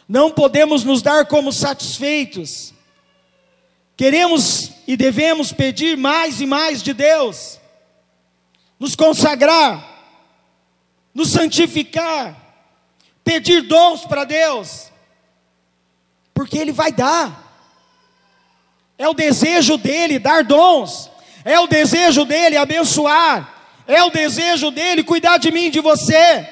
[0.09, 2.75] Não podemos nos dar como satisfeitos.
[3.97, 7.61] Queremos e devemos pedir mais e mais de Deus.
[8.81, 9.92] Nos consagrar
[11.15, 12.37] nos santificar,
[13.23, 14.91] pedir dons para Deus,
[16.33, 17.41] porque Ele vai dar.
[18.99, 21.11] É o desejo dele dar dons,
[21.45, 26.49] é o desejo dele abençoar, é o desejo dele cuidar de mim, de você.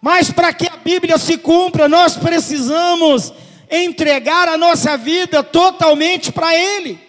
[0.00, 3.32] Mas para que a Bíblia se cumpra, nós precisamos
[3.70, 7.00] entregar a nossa vida totalmente para Ele,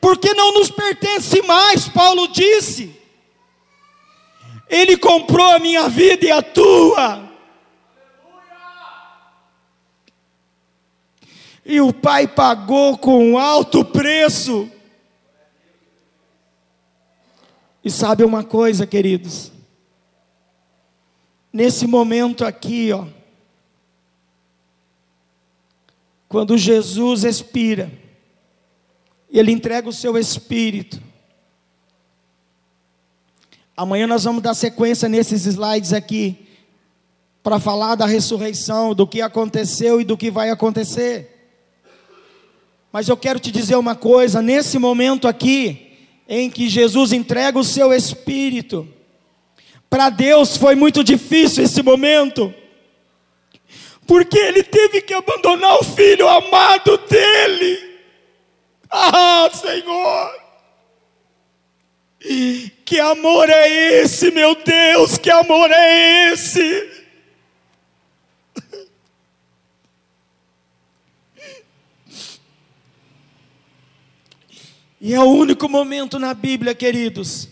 [0.00, 3.03] porque não nos pertence mais, Paulo disse.
[4.74, 7.30] Ele comprou a minha vida e a tua.
[11.64, 14.68] E o Pai pagou com alto preço.
[17.84, 19.52] E sabe uma coisa, queridos?
[21.52, 23.06] Nesse momento aqui, ó,
[26.28, 27.92] quando Jesus expira,
[29.30, 31.00] Ele entrega o seu espírito.
[33.76, 36.46] Amanhã nós vamos dar sequência nesses slides aqui,
[37.42, 41.30] para falar da ressurreição, do que aconteceu e do que vai acontecer.
[42.92, 45.92] Mas eu quero te dizer uma coisa: nesse momento aqui,
[46.28, 48.88] em que Jesus entrega o seu espírito.
[49.90, 52.52] Para Deus foi muito difícil esse momento,
[54.06, 57.78] porque ele teve que abandonar o filho amado dele.
[58.90, 60.43] Ah, Senhor!
[62.84, 63.68] Que amor é
[64.00, 65.18] esse, meu Deus?
[65.18, 67.04] Que amor é esse?
[74.98, 77.46] E é o único momento na Bíblia, queridos,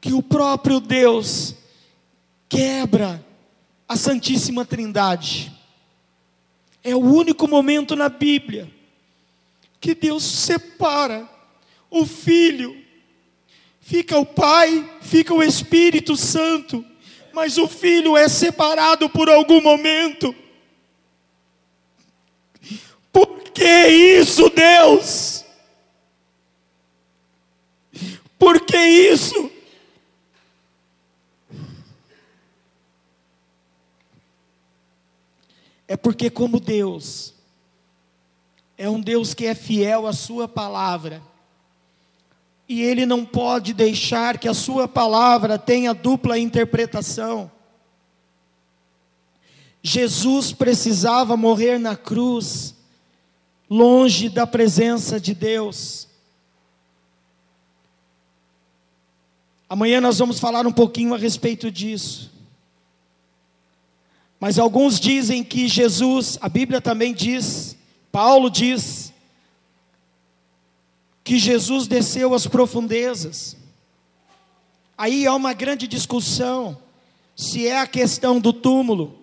[0.00, 1.54] que o próprio Deus
[2.48, 3.22] quebra
[3.86, 5.52] a Santíssima Trindade.
[6.82, 8.72] É o único momento na Bíblia
[9.78, 11.28] que Deus separa
[11.90, 12.80] o Filho,
[13.80, 16.84] fica o Pai, fica o Espírito Santo,
[17.32, 20.34] mas o Filho é separado por algum momento.
[23.12, 25.44] Por que isso, Deus?
[28.38, 29.50] Por que isso?
[35.88, 37.34] É porque, como Deus
[38.78, 41.20] é um Deus que é fiel à Sua palavra,
[42.70, 47.50] e Ele não pode deixar que a Sua palavra tenha dupla interpretação.
[49.82, 52.76] Jesus precisava morrer na cruz,
[53.68, 56.06] longe da presença de Deus.
[59.68, 62.30] Amanhã nós vamos falar um pouquinho a respeito disso.
[64.38, 67.76] Mas alguns dizem que Jesus, a Bíblia também diz,
[68.12, 68.99] Paulo diz,
[71.30, 73.56] que Jesus desceu às profundezas.
[74.98, 76.76] Aí há uma grande discussão
[77.36, 79.16] se é a questão do túmulo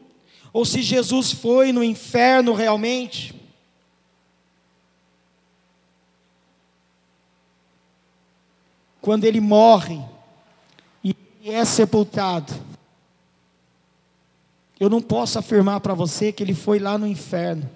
[0.53, 3.36] ou se Jesus foi no inferno realmente.
[9.01, 10.01] Quando ele morre,
[11.43, 12.53] é sepultado.
[14.80, 17.70] Eu não posso afirmar para você que ele foi lá no inferno.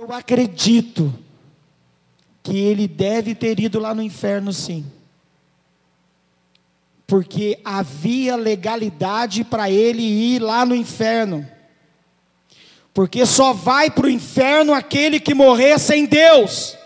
[0.00, 1.12] Eu acredito
[2.42, 4.90] que ele deve ter ido lá no inferno, sim.
[7.06, 11.46] Porque havia legalidade para ele ir lá no inferno.
[12.94, 16.78] Porque só vai para o inferno aquele que morrer sem Deus.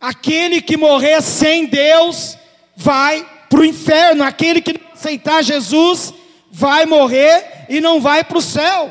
[0.00, 2.38] Aquele que morrer sem Deus
[2.74, 4.24] vai para o inferno.
[4.24, 6.14] Aquele que não aceitar Jesus
[6.50, 8.90] vai morrer e não vai para o céu.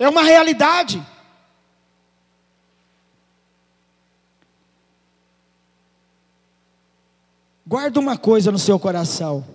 [0.00, 1.06] É uma realidade.
[7.66, 9.46] Guarda uma coisa no seu coração.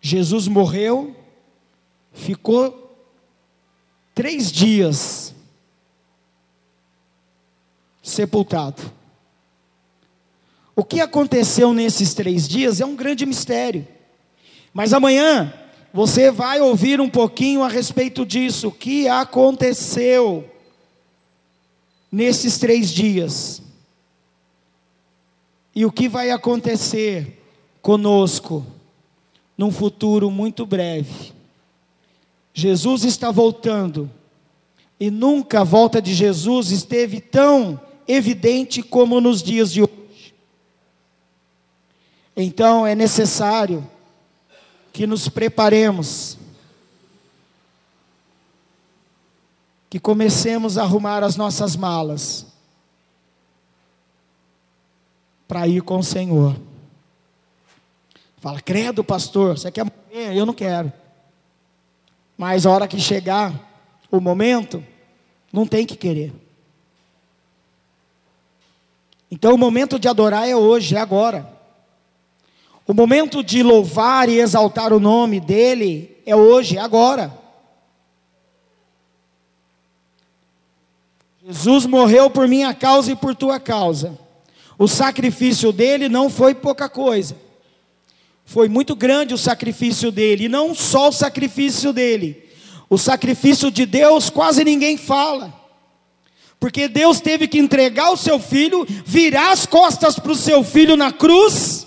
[0.00, 1.16] Jesus morreu,
[2.12, 2.96] ficou
[4.14, 5.34] três dias
[8.00, 8.80] sepultado.
[10.76, 13.86] O que aconteceu nesses três dias é um grande mistério.
[14.72, 15.52] Mas amanhã
[15.92, 18.68] você vai ouvir um pouquinho a respeito disso.
[18.68, 20.48] O que aconteceu
[22.10, 23.62] nesses três dias?
[25.74, 27.42] E o que vai acontecer
[27.82, 28.64] conosco
[29.56, 31.32] num futuro muito breve?
[32.52, 34.10] Jesus está voltando.
[34.98, 40.34] E nunca a volta de Jesus esteve tão evidente como nos dias de hoje.
[42.36, 43.86] Então é necessário
[44.92, 46.36] que nos preparemos,
[49.88, 52.46] que comecemos a arrumar as nossas malas
[55.48, 56.56] para ir com o Senhor.
[58.38, 60.36] Fala, credo, pastor, você quer morrer?
[60.36, 60.92] Eu não quero.
[62.38, 63.52] Mas a hora que chegar
[64.10, 64.82] o momento,
[65.52, 66.32] não tem que querer.
[69.30, 71.59] Então o momento de adorar é hoje, é agora.
[72.90, 77.32] O momento de louvar e exaltar o nome dele é hoje, é agora.
[81.46, 84.18] Jesus morreu por minha causa e por tua causa.
[84.76, 87.36] O sacrifício dele não foi pouca coisa.
[88.44, 92.42] Foi muito grande o sacrifício dele, e não só o sacrifício dele.
[92.88, 95.54] O sacrifício de Deus quase ninguém fala.
[96.58, 100.96] Porque Deus teve que entregar o seu filho, virar as costas para o seu filho
[100.96, 101.86] na cruz.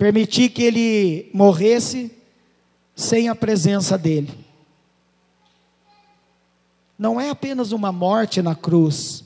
[0.00, 2.10] Permitir que ele morresse
[2.96, 4.32] sem a presença dele.
[6.98, 9.22] Não é apenas uma morte na cruz,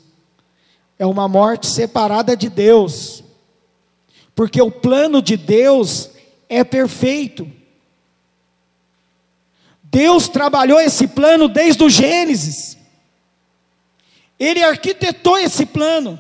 [0.99, 3.23] é uma morte separada de Deus,
[4.35, 6.11] porque o plano de Deus
[6.49, 7.49] é perfeito.
[9.81, 12.77] Deus trabalhou esse plano desde o Gênesis.
[14.41, 16.19] Ele arquitetou esse plano.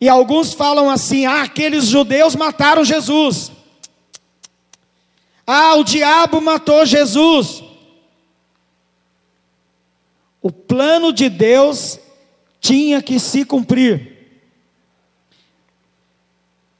[0.00, 3.52] E alguns falam assim: ah, aqueles judeus mataram Jesus.
[5.46, 7.62] Ah, o diabo matou Jesus.
[10.42, 11.98] O plano de Deus
[12.60, 14.16] tinha que se cumprir.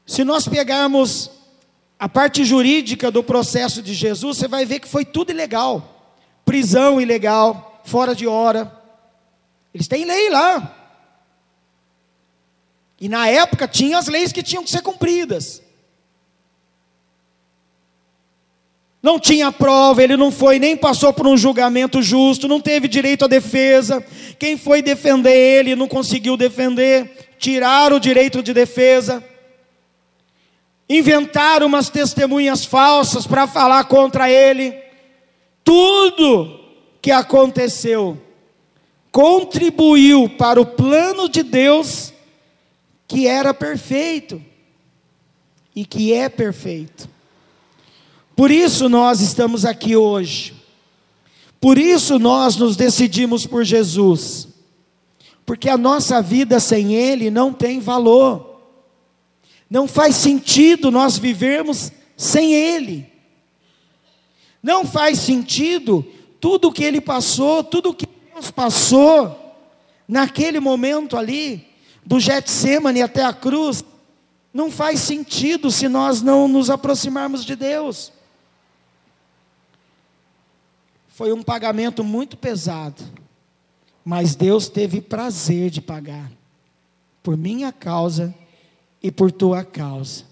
[0.04, 1.30] Se nós pegarmos
[1.98, 6.14] a parte jurídica do processo de Jesus, você vai ver que foi tudo ilegal.
[6.44, 8.72] Prisão ilegal, fora de hora.
[9.74, 10.86] Eles têm lei lá.
[13.01, 15.62] E na época tinha as leis que tinham que ser cumpridas.
[19.03, 23.24] Não tinha prova, ele não foi, nem passou por um julgamento justo, não teve direito
[23.24, 24.05] à defesa.
[24.38, 29.22] Quem foi defender ele não conseguiu defender, tiraram o direito de defesa.
[30.88, 34.74] Inventaram umas testemunhas falsas para falar contra ele.
[35.62, 36.59] Tudo
[37.01, 38.20] que aconteceu
[39.12, 42.12] contribuiu para o plano de Deus
[43.07, 44.42] que era perfeito
[45.74, 47.09] e que é perfeito.
[48.34, 50.54] Por isso nós estamos aqui hoje.
[51.61, 54.48] Por isso nós nos decidimos por Jesus.
[55.44, 58.61] Porque a nossa vida sem Ele não tem valor.
[59.70, 63.07] Não faz sentido nós vivermos sem Ele.
[64.62, 66.04] Não faz sentido
[66.40, 69.57] tudo o que Ele passou, tudo o que Deus passou,
[70.07, 71.66] naquele momento ali,
[72.07, 73.84] do Getsemane até a cruz,
[74.54, 78.12] não faz sentido se nós não nos aproximarmos de Deus.
[81.09, 83.02] Foi um pagamento muito pesado,
[84.04, 86.30] mas Deus teve prazer de pagar,
[87.22, 88.32] por minha causa
[89.02, 90.24] e por tua causa.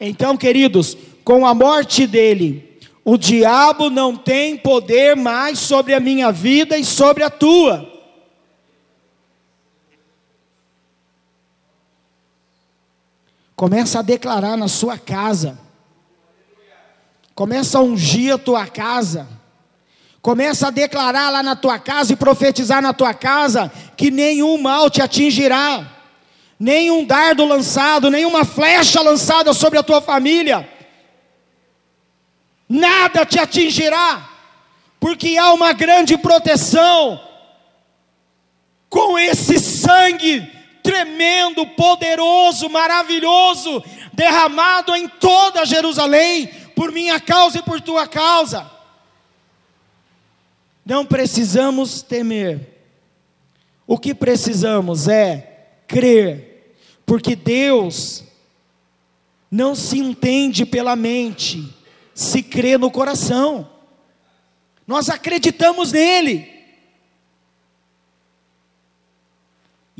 [0.00, 6.32] Então, queridos, com a morte dele, o diabo não tem poder mais sobre a minha
[6.32, 7.99] vida e sobre a tua.
[13.60, 15.58] Começa a declarar na sua casa.
[17.34, 19.28] Começa a ungir a tua casa.
[20.22, 24.88] Começa a declarar lá na tua casa e profetizar na tua casa que nenhum mal
[24.88, 25.86] te atingirá.
[26.58, 30.66] Nenhum dardo lançado, nenhuma flecha lançada sobre a tua família.
[32.66, 34.26] Nada te atingirá,
[34.98, 37.20] porque há uma grande proteção
[38.88, 40.59] com esse sangue
[40.90, 43.80] tremendo, poderoso, maravilhoso,
[44.12, 48.68] derramado em toda Jerusalém, por minha causa e por tua causa.
[50.84, 52.82] Não precisamos temer,
[53.86, 56.74] o que precisamos é crer,
[57.06, 58.24] porque Deus
[59.48, 61.72] não se entende pela mente,
[62.12, 63.70] se crê no coração.
[64.84, 66.59] Nós acreditamos nele.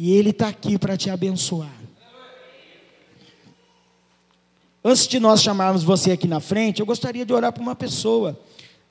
[0.03, 1.79] E Ele está aqui para te abençoar.
[4.83, 8.41] Antes de nós chamarmos você aqui na frente, eu gostaria de orar para uma pessoa.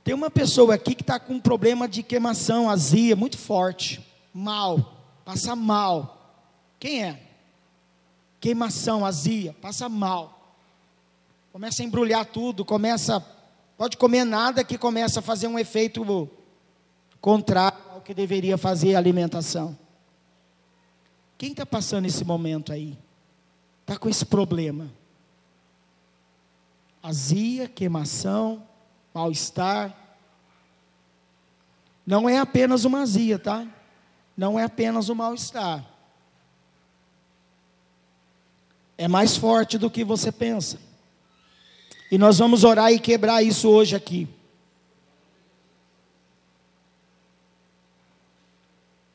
[0.03, 5.01] Tem uma pessoa aqui que está com um problema de queimação, azia, muito forte, mal,
[5.25, 6.45] passa mal.
[6.79, 7.19] Quem é?
[8.39, 10.55] Queimação, azia, passa mal.
[11.51, 13.19] Começa a embrulhar tudo, começa,
[13.75, 16.29] pode comer nada que começa a fazer um efeito
[17.19, 19.75] contrário ao que deveria fazer a alimentação.
[21.39, 22.97] Quem está passando esse momento aí?
[23.79, 24.91] Está com esse problema?
[27.01, 28.61] Azia, queimação,
[29.13, 29.95] mal-estar.
[32.05, 33.65] Não é apenas uma azia, tá?
[34.35, 35.85] Não é apenas o um mal-estar.
[38.97, 40.77] É mais forte do que você pensa.
[42.11, 44.27] E nós vamos orar e quebrar isso hoje aqui.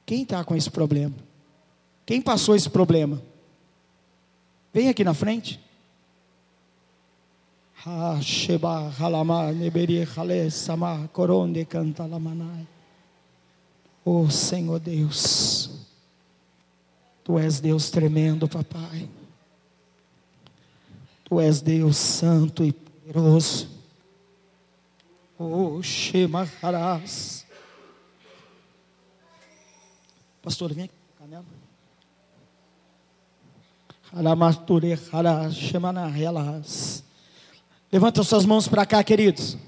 [0.07, 1.34] Quem está com esse problema?
[2.07, 3.23] Quem passou esse problema?
[4.73, 5.61] Vem aqui na frente.
[14.05, 15.71] Oh Senhor Deus,
[17.25, 19.09] Tu és Deus tremendo, papai.
[21.25, 23.69] Tu és Deus santo e poderoso.
[25.39, 27.47] Oh Shema Haras.
[30.43, 30.95] Pastor, vem aqui,
[37.91, 39.59] Levanta suas mãos para cá, queridos.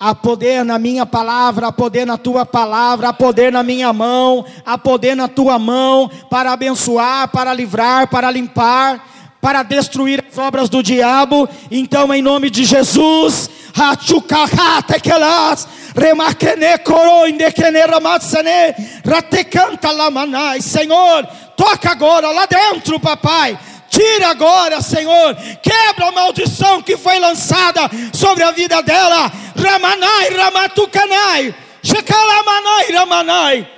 [0.00, 4.46] Há poder na minha palavra, há poder na tua palavra, há poder na minha mão,
[4.64, 9.06] há poder na tua mão para abençoar, para livrar, para limpar,
[9.38, 11.46] para destruir as obras do diabo.
[11.70, 18.74] Então, em nome de Jesus, Hachukakatekelas, remakene koroindekene ramatsane,
[19.04, 20.62] ratecanta lamanai.
[20.62, 23.58] Senhor, toca agora lá dentro, papai.
[23.88, 25.36] Tira agora, Senhor.
[25.62, 29.30] Quebra a maldição que foi lançada sobre a vida dela.
[29.56, 31.54] Ramanai, ramatukanai.
[31.82, 33.68] Shekalamanai, ramanai.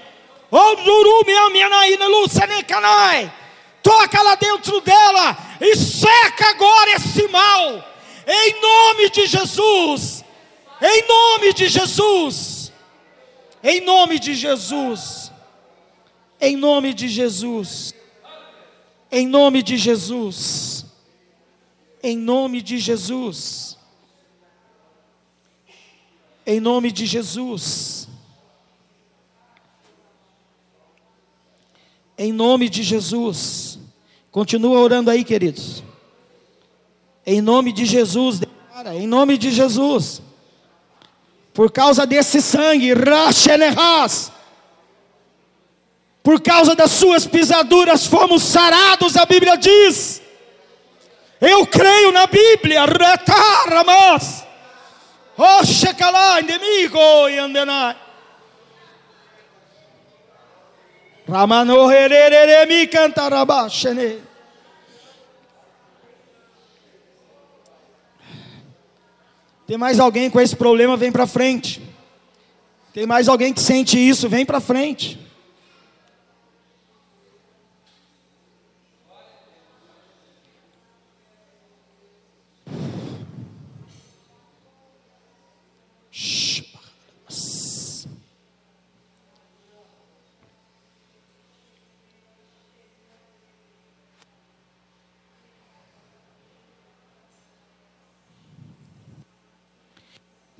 [3.83, 7.85] Toca lá dentro dela e seca agora esse mal,
[8.29, 10.25] em nome de Jesus,
[10.83, 12.73] em nome de Jesus,
[13.63, 15.33] em nome de Jesus,
[16.39, 17.95] em nome de Jesus,
[19.11, 20.85] em nome de Jesus,
[22.03, 23.79] em nome de Jesus,
[26.47, 28.09] em nome de Jesus.
[32.19, 33.79] Em nome de Jesus.
[34.33, 35.85] Continua orando aí, queridos.
[37.31, 40.23] Em nome de Jesus, declara, em nome de Jesus.
[41.53, 44.33] Por causa desse sangue, Rachenerras.
[46.23, 50.23] Por causa das suas pisaduras fomos sarados, a Bíblia diz.
[51.39, 54.47] Eu creio na Bíblia, Retaramas.
[55.37, 57.95] Oxecalá, inimigo, e andenai.
[61.29, 64.28] Ramano hereremi cantarabashene.
[69.69, 71.83] Tem mais alguém com esse problema, vem para frente.
[72.95, 75.21] Tem mais alguém que sente isso, vem para frente.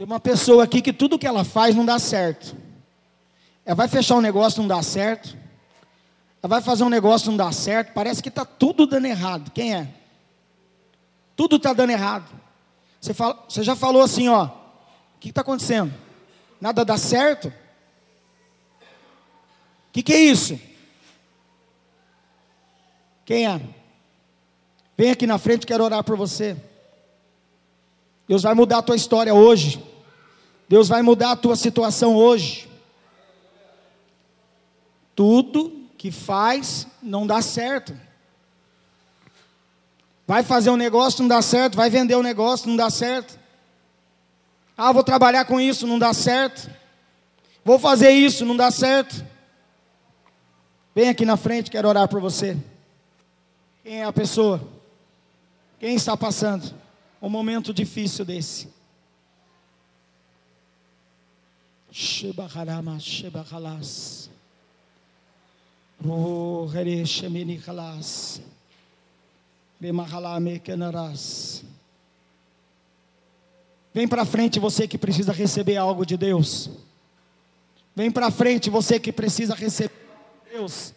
[0.09, 2.57] Uma pessoa aqui que tudo que ela faz não dá certo.
[3.63, 5.37] Ela vai fechar um negócio, não dá certo.
[6.43, 7.93] Ela vai fazer um negócio, não dá certo.
[7.93, 9.51] Parece que está tudo dando errado.
[9.51, 9.87] Quem é?
[11.37, 12.27] Tudo está dando errado.
[12.99, 14.47] Você, fala, você já falou assim, ó.
[14.47, 15.93] O que está acontecendo?
[16.59, 17.49] Nada dá certo?
[17.49, 17.53] O
[19.93, 20.59] que, que é isso?
[23.27, 23.61] Quem é?
[24.97, 26.57] Vem aqui na frente, quero orar por você.
[28.27, 29.98] Deus vai mudar a tua história hoje.
[30.69, 32.69] Deus vai mudar a tua situação hoje.
[35.15, 37.99] Tudo que faz não dá certo.
[40.27, 41.77] Vai fazer um negócio, não dá certo.
[41.77, 43.39] Vai vender um negócio, não dá certo.
[44.77, 46.71] Ah, vou trabalhar com isso, não dá certo.
[47.65, 49.25] Vou fazer isso, não dá certo.
[50.95, 52.57] Vem aqui na frente, quero orar por você.
[53.83, 54.61] Quem é a pessoa?
[55.81, 56.75] Quem está passando?
[57.21, 58.69] um momento difícil desse.
[73.93, 76.71] Vem para frente você que precisa receber algo de Deus.
[77.97, 79.91] Vem para frente você que precisa receber
[80.53, 80.95] Deus.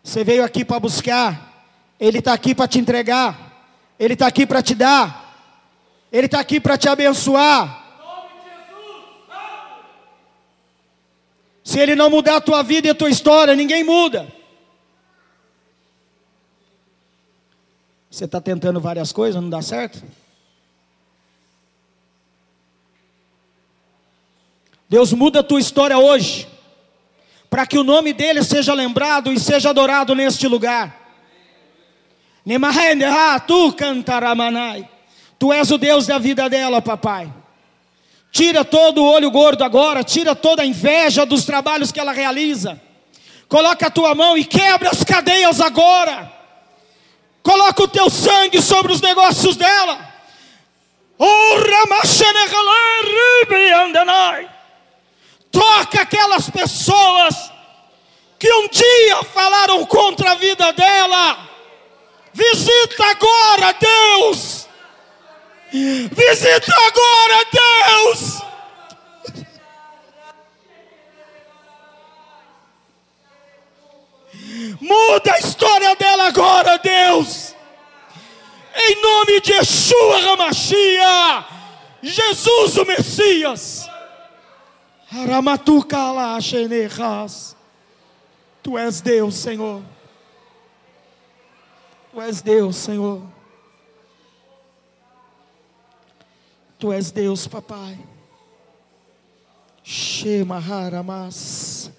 [0.00, 1.66] Você veio aqui para buscar,
[1.98, 3.66] Ele está aqui para te entregar,
[3.98, 5.24] Ele está aqui para te dar.
[6.12, 7.85] Ele está aqui para te abençoar.
[11.66, 14.32] Se Ele não mudar a tua vida e a tua história, ninguém muda.
[18.08, 20.00] Você está tentando várias coisas, não dá certo?
[24.88, 26.46] Deus muda a tua história hoje,
[27.50, 30.96] para que o nome dele seja lembrado e seja adorado neste lugar.
[33.40, 34.88] tu cantaramanai.
[35.36, 37.34] Tu és o Deus da vida dela, papai.
[38.30, 42.80] Tira todo o olho gordo agora, tira toda a inveja dos trabalhos que ela realiza.
[43.48, 46.32] Coloca a tua mão e quebra as cadeias agora.
[47.42, 50.14] Coloca o teu sangue sobre os negócios dela.
[55.50, 57.50] Toca aquelas pessoas
[58.38, 61.48] que um dia falaram contra a vida dela.
[62.34, 64.55] Visita agora, Deus
[65.72, 68.42] Visita agora, Deus.
[74.80, 77.54] Muda a história dela agora, Deus.
[78.74, 81.44] Em nome de Yeshua Ramachia,
[82.02, 83.88] Jesus o Messias.
[88.62, 89.82] Tu és Deus, Senhor.
[92.12, 93.35] Tu és Deus, Senhor.
[96.78, 97.98] Tu és Deus, papai.
[99.82, 101.90] Shema Haramas.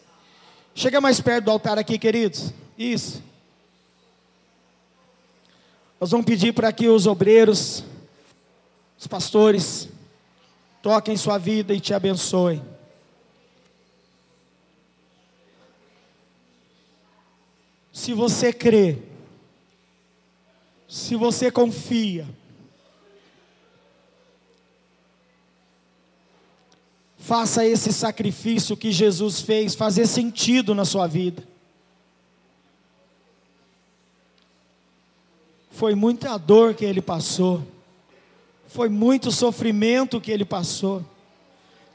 [0.75, 2.53] Chega mais perto do altar aqui, queridos.
[2.77, 3.23] Isso.
[5.99, 7.83] Nós vamos pedir para que os obreiros,
[8.99, 9.89] os pastores,
[10.81, 12.63] toquem sua vida e te abençoem.
[17.91, 18.99] Se você crê,
[20.87, 22.27] se você confia,
[27.27, 31.43] faça esse sacrifício que Jesus fez fazer sentido na sua vida.
[35.69, 37.61] Foi muita dor que ele passou,
[38.67, 41.03] foi muito sofrimento que ele passou.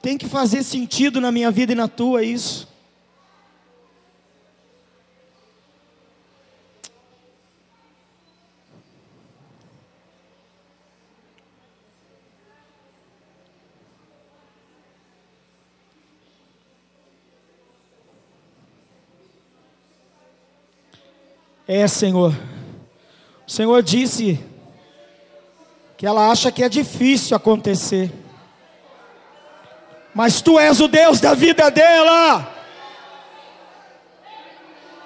[0.03, 2.69] Tem que fazer sentido na minha vida e na tua isso.
[21.75, 22.35] É, Senhor.
[23.49, 24.39] O Senhor disse
[25.97, 28.13] que ela acha que é difícil acontecer.
[30.15, 32.47] Mas tu és o Deus da vida dela.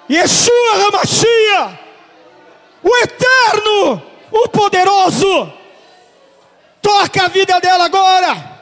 [0.09, 1.79] Yeshua Ramachia,
[2.83, 5.53] o eterno, o poderoso.
[6.81, 8.59] Toca a vida dela agora.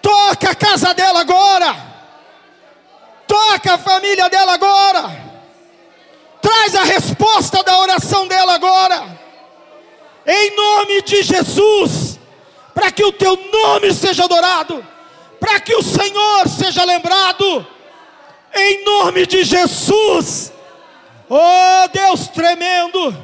[0.00, 1.74] Toca a casa dela agora.
[3.26, 5.27] Toca a família dela agora.
[6.48, 9.20] Traz a resposta da oração dela agora.
[10.26, 12.18] Em nome de Jesus.
[12.72, 14.82] Para que o teu nome seja adorado.
[15.38, 17.66] Para que o Senhor seja lembrado.
[18.54, 20.50] Em nome de Jesus.
[21.28, 23.14] Oh Deus tremendo.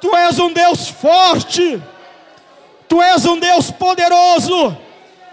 [0.00, 1.80] Tu és um Deus forte.
[2.88, 4.76] Tu és um Deus poderoso.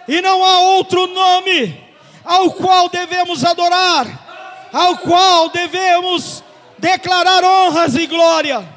[0.07, 1.83] E não há outro nome
[2.23, 6.44] ao qual devemos adorar, ao qual devemos
[6.77, 8.67] declarar honras e glória.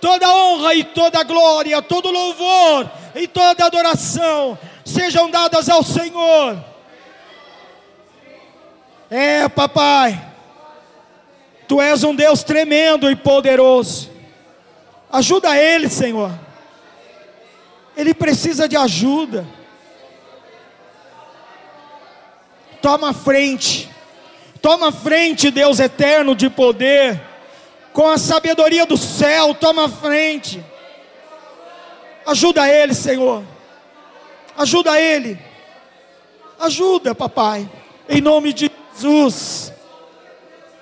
[0.00, 6.62] Toda honra e toda glória, todo louvor e toda adoração sejam dadas ao Senhor.
[9.10, 10.20] É, papai,
[11.66, 14.10] tu és um Deus tremendo e poderoso.
[15.10, 16.32] Ajuda ele, Senhor.
[17.96, 19.46] Ele precisa de ajuda.
[22.82, 23.88] Toma frente.
[24.64, 27.20] Toma frente, Deus eterno de poder,
[27.92, 30.64] com a sabedoria do céu, toma frente.
[32.24, 33.44] Ajuda ele, Senhor.
[34.56, 35.38] Ajuda ele.
[36.58, 37.68] Ajuda, papai.
[38.08, 39.70] Em nome de Jesus.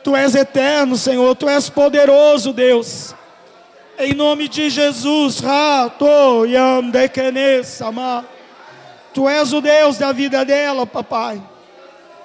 [0.04, 1.34] Tu és eterno, Senhor.
[1.34, 3.16] Tu és poderoso, Deus.
[3.98, 5.42] Em nome de Jesus.
[9.12, 11.42] Tu és o Deus da vida dela, papai.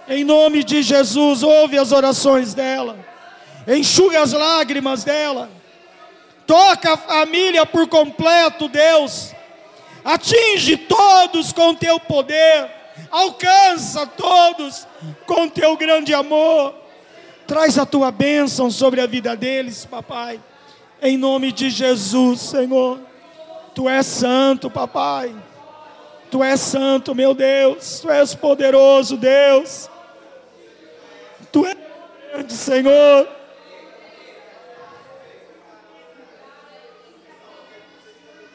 [0.10, 2.98] Em nome de Jesus, ouve as orações dela,
[3.68, 5.50] enxuga as lágrimas dela,
[6.46, 9.34] toca a família por completo, Deus,
[10.06, 12.70] atinge todos com teu poder,
[13.12, 14.88] alcança todos
[15.26, 16.74] com teu grande amor,
[17.46, 20.40] traz a tua bênção sobre a vida deles, papai,
[21.02, 23.00] em nome de Jesus, Senhor,
[23.76, 25.36] tu és santo, papai.
[26.30, 29.90] Tu és santo, meu Deus, Tu és poderoso, Deus.
[31.52, 31.78] Tu és
[32.32, 33.28] grande, Senhor.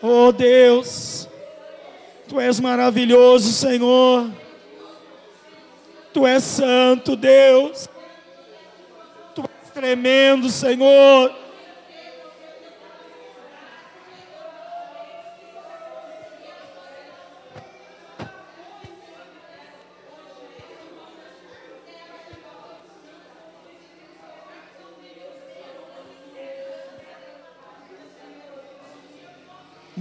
[0.02, 1.28] Oh Deus,
[2.32, 4.30] Tu és maravilhoso, Senhor.
[6.14, 7.88] Tu és santo, Deus.
[9.34, 11.41] Tu és tremendo, Senhor.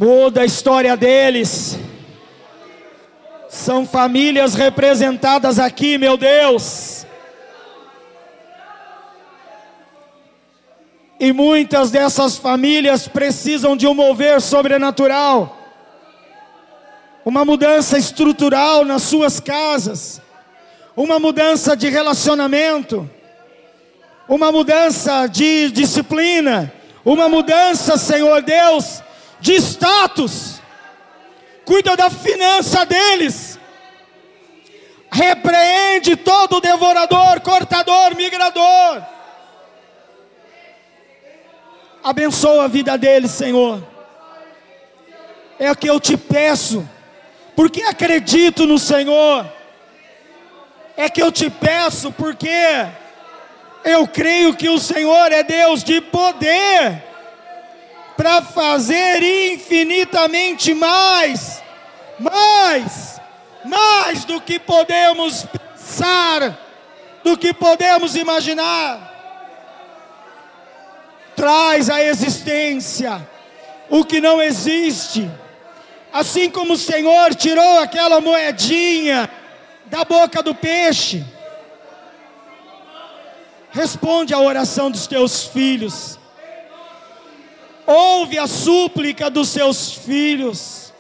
[0.02, 1.78] Muda a história deles.
[3.47, 7.06] São famílias representadas aqui, meu Deus.
[11.20, 15.56] E muitas dessas famílias precisam de um mover sobrenatural,
[17.24, 20.20] uma mudança estrutural nas suas casas,
[20.97, 23.08] uma mudança de relacionamento,
[24.28, 26.74] uma mudança de disciplina,
[27.06, 29.04] uma mudança, Senhor Deus,
[29.42, 30.62] de status,
[31.66, 33.60] cuida da finança deles,
[35.12, 39.04] repreende todo devorador, cortador, migrador,
[42.04, 43.84] abençoa a vida deles, Senhor.
[45.60, 46.88] É o que eu te peço,
[47.56, 49.46] porque acredito no Senhor.
[50.96, 52.50] É que eu te peço, porque
[53.84, 57.11] eu creio que o Senhor é Deus de poder
[58.22, 61.59] para fazer infinitamente mais,
[62.19, 63.19] mais,
[63.65, 66.55] mais do que podemos pensar,
[67.24, 69.09] do que podemos imaginar.
[71.36, 73.28] Traz à existência
[73.89, 75.28] o que não existe,
[76.13, 79.28] assim como o Senhor tirou aquela moedinha
[79.88, 81.26] da boca do peixe.
[83.72, 86.20] Responde à oração dos teus filhos
[87.86, 90.93] ouve a súplica dos seus filhos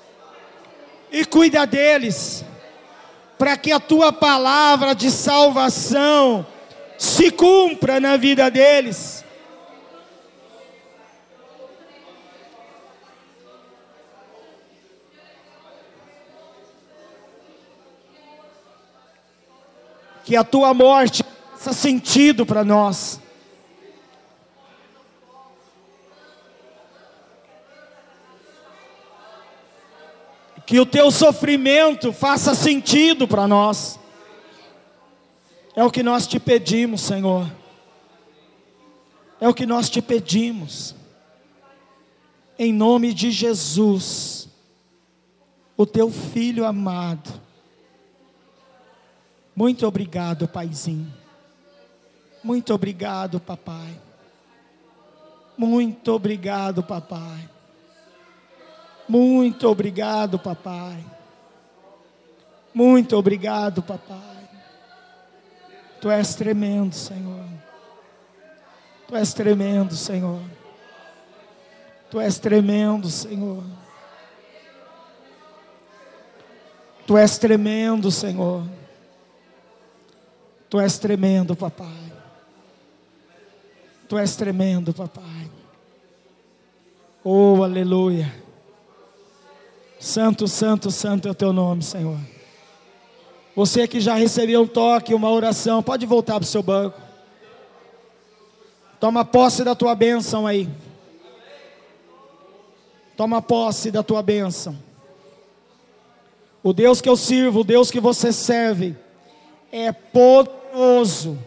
[1.11, 2.43] e cuida deles,
[3.37, 6.45] para que a tua palavra de salvação
[6.97, 9.25] se cumpra na vida deles.
[20.23, 21.23] Que a tua morte
[21.53, 23.20] faça sentido para nós.
[30.71, 33.99] Que o teu sofrimento faça sentido para nós.
[35.75, 37.45] É o que nós te pedimos, Senhor.
[39.41, 40.95] É o que nós te pedimos.
[42.57, 44.47] Em nome de Jesus,
[45.75, 47.29] o teu filho amado.
[49.53, 51.13] Muito obrigado, Paizinho.
[52.41, 53.99] Muito obrigado, papai.
[55.57, 57.49] Muito obrigado, papai.
[59.11, 61.05] Muito obrigado, papai.
[62.73, 64.47] Muito obrigado, papai.
[65.99, 67.43] Tu és tremendo, Senhor.
[69.09, 70.39] Tu és tremendo, Senhor.
[72.09, 73.61] Tu és tremendo, Senhor.
[77.05, 78.63] Tu és tremendo, Senhor.
[80.69, 82.13] Tu és tremendo, papai.
[84.07, 85.51] Tu és tremendo, papai.
[87.21, 88.40] Oh, aleluia.
[90.01, 92.17] Santo, santo, santo é o teu nome, Senhor.
[93.55, 96.99] Você que já recebeu um toque, uma oração, pode voltar para o seu banco.
[98.99, 100.67] Toma posse da tua bênção aí.
[103.15, 104.75] Toma posse da tua bênção.
[106.63, 108.95] O Deus que eu sirvo, o Deus que você serve,
[109.71, 111.37] é poderoso,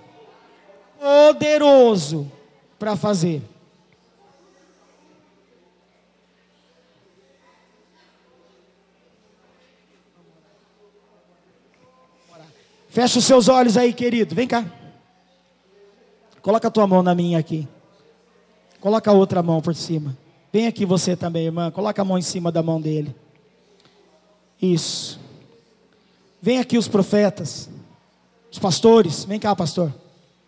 [1.01, 2.31] poderoso
[2.79, 3.43] para fazer.
[12.95, 14.37] Fecha os seus olhos aí, querido.
[14.37, 14.65] Vem cá.
[16.41, 17.67] Coloca a tua mão na minha aqui.
[18.79, 20.17] Coloca a outra mão por cima.
[20.53, 21.73] Vem aqui você também, irmã.
[21.73, 23.13] Coloca a mão em cima da mão dele.
[24.63, 25.19] Isso.
[26.41, 27.69] Vem aqui os profetas,
[28.49, 29.25] os pastores.
[29.25, 29.93] Vem cá, pastor.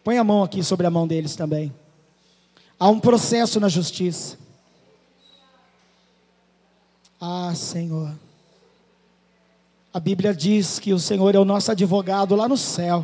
[0.05, 1.75] Põe a mão aqui sobre a mão deles também.
[2.79, 4.39] Há um processo na justiça.
[7.21, 8.15] Ah, Senhor.
[9.97, 13.03] A Bíblia diz que o Senhor é o nosso advogado lá no céu.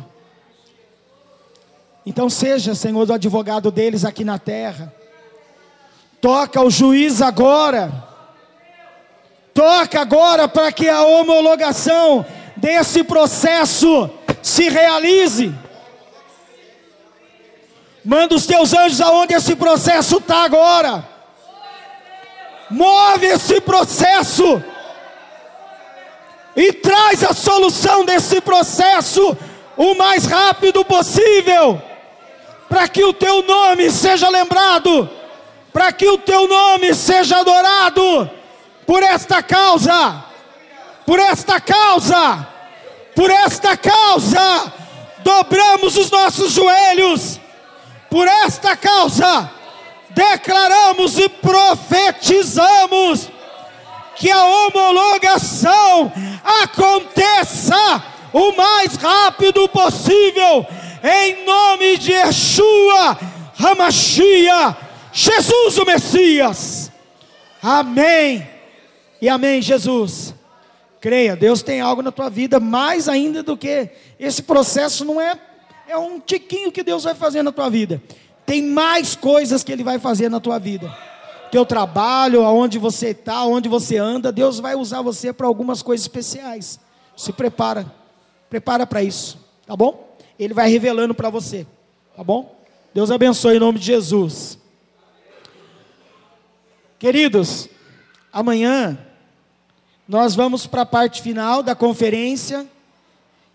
[2.05, 4.93] Então seja, Senhor, o advogado deles aqui na terra.
[6.21, 7.91] Toca o juiz agora.
[9.55, 12.23] Toca agora para que a homologação
[12.55, 14.07] desse processo
[14.43, 15.51] se realize.
[18.05, 21.09] Manda os teus anjos aonde esse processo está agora.
[22.69, 24.63] Move esse processo
[26.55, 29.35] e traz a solução desse processo
[29.75, 31.81] o mais rápido possível,
[32.69, 35.09] para que o teu nome seja lembrado,
[35.71, 38.29] para que o teu nome seja adorado
[38.85, 40.23] por esta causa,
[41.05, 42.47] por esta causa,
[43.15, 44.71] por esta causa,
[45.23, 47.39] dobramos os nossos joelhos,
[48.09, 49.49] por esta causa,
[50.11, 53.32] declaramos e profetizamos
[54.15, 56.11] que a homologação
[56.63, 60.65] aconteça o mais rápido possível,
[61.03, 63.19] em nome de Yeshua
[63.59, 64.75] Hamashia,
[65.11, 66.91] Jesus o Messias.
[67.61, 68.47] Amém.
[69.21, 70.33] E amém, Jesus.
[70.99, 73.89] Creia, Deus tem algo na tua vida mais ainda do que
[74.19, 75.37] esse processo não é
[75.87, 78.01] é um tiquinho que Deus vai fazer na tua vida.
[78.45, 80.91] Tem mais coisas que ele vai fazer na tua vida
[81.53, 86.03] teu trabalho, aonde você está, aonde você anda, Deus vai usar você para algumas coisas
[86.03, 86.79] especiais.
[87.15, 87.85] Se prepara,
[88.49, 89.37] prepara para isso,
[89.67, 90.17] tá bom?
[90.39, 91.67] Ele vai revelando para você,
[92.17, 92.59] tá bom?
[92.91, 94.57] Deus abençoe em nome de Jesus.
[96.97, 97.69] Queridos,
[98.31, 98.97] amanhã
[100.07, 102.67] Nós vamos para a parte final da conferência,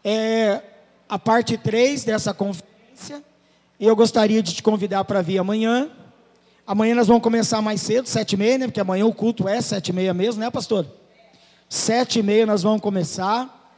[0.03, 0.63] é
[1.09, 3.23] a parte 3 dessa conferência.
[3.79, 5.91] E eu gostaria de te convidar para vir amanhã.
[6.69, 8.67] Amanhã nós vamos começar mais cedo, sete e meia, né?
[8.67, 10.87] Porque amanhã o culto é sete e meia mesmo, né, pastor?
[11.67, 13.73] Sete e meia nós vamos começar.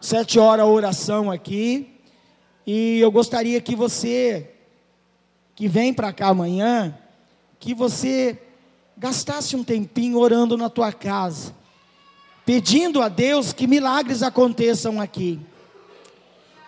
[0.00, 1.98] Sete horas a oração aqui.
[2.64, 4.48] E eu gostaria que você,
[5.56, 6.96] que vem para cá amanhã,
[7.58, 8.40] que você
[8.96, 11.52] gastasse um tempinho orando na tua casa,
[12.46, 15.40] pedindo a Deus que milagres aconteçam aqui.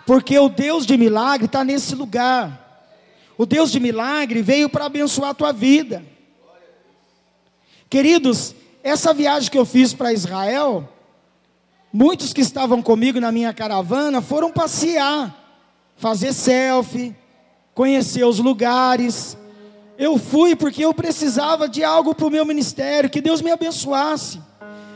[0.05, 2.64] Porque o Deus de milagre está nesse lugar.
[3.37, 6.05] O Deus de milagre veio para abençoar a tua vida.
[7.91, 10.89] Queridos, essa viagem que eu fiz para Israel,
[11.93, 15.35] muitos que estavam comigo na minha caravana foram passear,
[15.97, 17.15] fazer selfie,
[17.75, 19.37] conhecer os lugares.
[19.99, 24.41] Eu fui porque eu precisava de algo para o meu ministério, que Deus me abençoasse.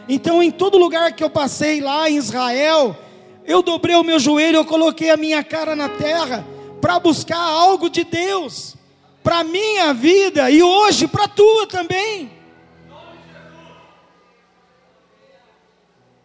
[0.09, 2.97] Então, em todo lugar que eu passei lá em Israel,
[3.45, 6.45] eu dobrei o meu joelho, eu coloquei a minha cara na terra
[6.81, 8.79] para buscar algo de Deus
[9.29, 12.31] para minha vida e hoje para a tua também.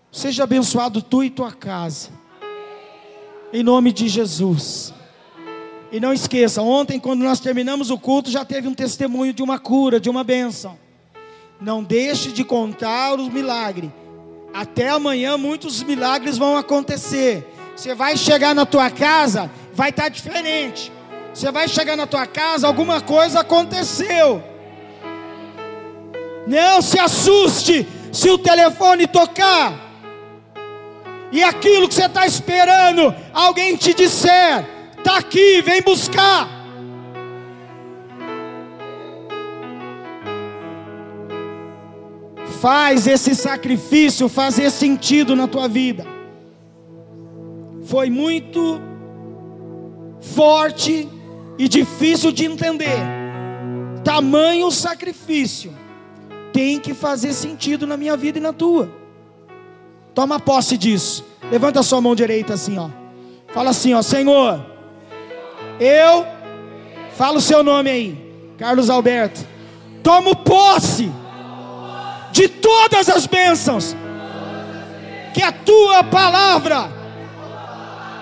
[0.09, 2.11] Seja abençoado tu e tua casa.
[3.51, 4.93] Em nome de Jesus.
[5.91, 9.59] E não esqueça, ontem quando nós terminamos o culto já teve um testemunho de uma
[9.59, 10.79] cura, de uma bênção.
[11.59, 13.91] Não deixe de contar os milagres.
[14.53, 17.45] Até amanhã muitos milagres vão acontecer.
[17.75, 20.91] Você vai chegar na tua casa, vai estar tá diferente.
[21.34, 24.43] Você vai chegar na tua casa, alguma coisa aconteceu.
[26.45, 29.74] Não se assuste se o telefone tocar.
[31.32, 34.63] E aquilo que você está esperando, alguém te disser,
[34.95, 36.47] está aqui, vem buscar.
[42.61, 46.05] Faz esse sacrifício fazer sentido na tua vida.
[47.86, 48.80] Foi muito
[50.24, 51.07] forte
[51.57, 52.97] e difícil de entender.
[54.03, 55.74] Tamanho sacrifício
[56.51, 58.89] tem que fazer sentido na minha vida e na tua.
[60.13, 61.26] Toma posse disso.
[61.51, 62.89] Levanta a sua mão direita assim, ó.
[63.53, 64.65] Fala assim, ó, Senhor.
[65.80, 66.26] Eu
[67.15, 69.45] fala o seu nome aí, Carlos Alberto.
[70.01, 71.11] Tomo posse
[72.32, 73.95] de todas as bênçãos
[75.34, 76.91] que a tua palavra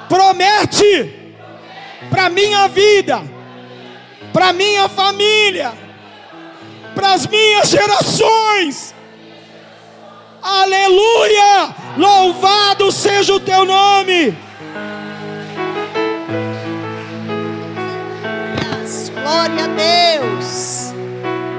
[0.07, 1.20] promete
[2.11, 3.23] para minha vida,
[4.33, 5.73] para minha família,
[6.93, 8.93] para as minhas gerações.
[10.43, 11.73] Aleluia!
[11.97, 14.37] Louvado seja o teu nome.
[19.21, 20.93] Glória a Deus.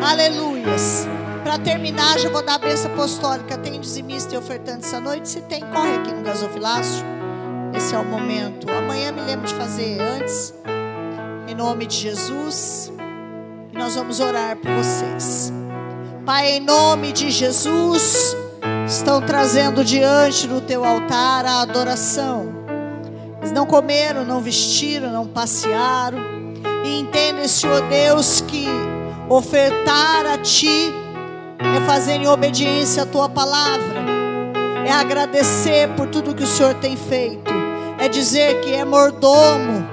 [0.04, 1.08] Aleluias.
[1.42, 3.56] Para terminar, já vou dar a bênção apostólica.
[3.56, 5.28] Tem dizimista e ofertante essa noite?
[5.28, 7.21] Se tem, corre aqui no gasofilácio.
[7.74, 8.70] Esse é o momento.
[8.70, 10.54] Amanhã me lembro de fazer antes.
[11.48, 12.92] Em nome de Jesus.
[13.72, 15.52] E nós vamos orar por vocês.
[16.24, 18.36] Pai, em nome de Jesus
[18.86, 22.52] estão trazendo diante do teu altar a adoração.
[23.38, 26.18] Eles não comeram, não vestiram, não passearam.
[26.84, 28.66] E entendem, Senhor Deus, que
[29.28, 30.92] ofertar a Ti
[31.58, 34.00] é fazer em obediência a Tua palavra,
[34.86, 37.52] é agradecer por tudo que o Senhor tem feito,
[38.02, 39.86] é dizer que é mordomo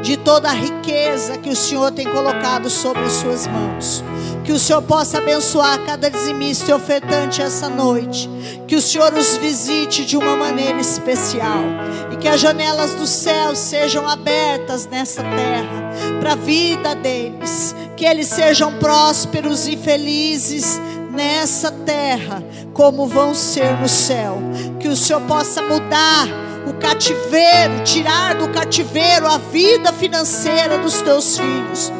[0.00, 4.04] de toda a riqueza que o Senhor tem colocado sobre as Suas mãos.
[4.44, 8.30] Que o Senhor possa abençoar cada dizimista e ofertante essa noite.
[8.68, 11.64] Que o Senhor os visite de uma maneira especial.
[12.12, 15.90] E que as janelas do céu sejam abertas nessa terra
[16.20, 17.74] para a vida deles.
[17.96, 20.80] Que eles sejam prósperos e felizes
[21.10, 24.38] nessa terra, como vão ser no céu.
[24.78, 31.38] Que o Senhor possa mudar o cativeiro, tirar do cativeiro a vida financeira dos teus
[31.38, 31.92] filhos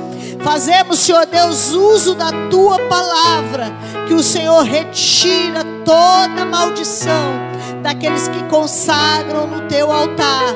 [0.47, 3.67] Fazemos, Senhor Deus, uso da tua palavra,
[4.07, 7.35] que o Senhor retira toda maldição
[7.83, 10.55] daqueles que consagram no teu altar,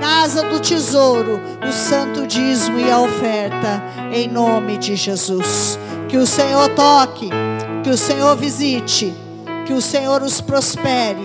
[0.00, 5.78] casa do tesouro, o santo dízimo e a oferta, em nome de Jesus.
[6.10, 7.30] Que o Senhor toque,
[7.82, 9.14] que o Senhor visite,
[9.64, 11.24] que o Senhor os prospere,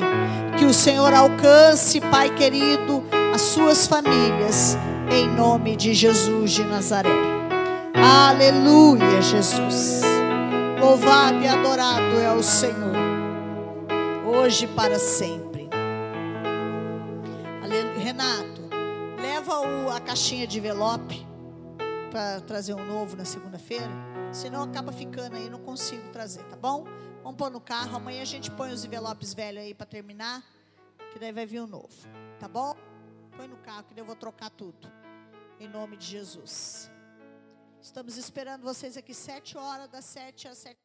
[0.58, 3.04] que o Senhor alcance, Pai querido,
[3.34, 4.76] as suas famílias,
[5.12, 7.12] em nome de Jesus de Nazaré.
[7.94, 10.02] Aleluia, Jesus.
[10.80, 12.96] Louvado e adorado é o Senhor,
[14.26, 15.58] hoje para sempre.
[18.08, 18.62] Renato,
[19.22, 21.28] leva o, a caixinha de envelope
[22.10, 23.90] para trazer um novo na segunda-feira.
[24.32, 26.86] Senão acaba ficando aí, não consigo trazer, tá bom?
[27.28, 27.98] Vamos pôr no carro.
[27.98, 30.41] Amanhã a gente põe os envelopes velhos aí para terminar.
[31.12, 31.94] Que daí vai vir o novo.
[32.40, 32.74] Tá bom?
[33.36, 34.90] Põe no carro que daí eu vou trocar tudo.
[35.60, 36.90] Em nome de Jesus.
[37.82, 40.80] Estamos esperando vocês aqui sete horas, das sete às sete.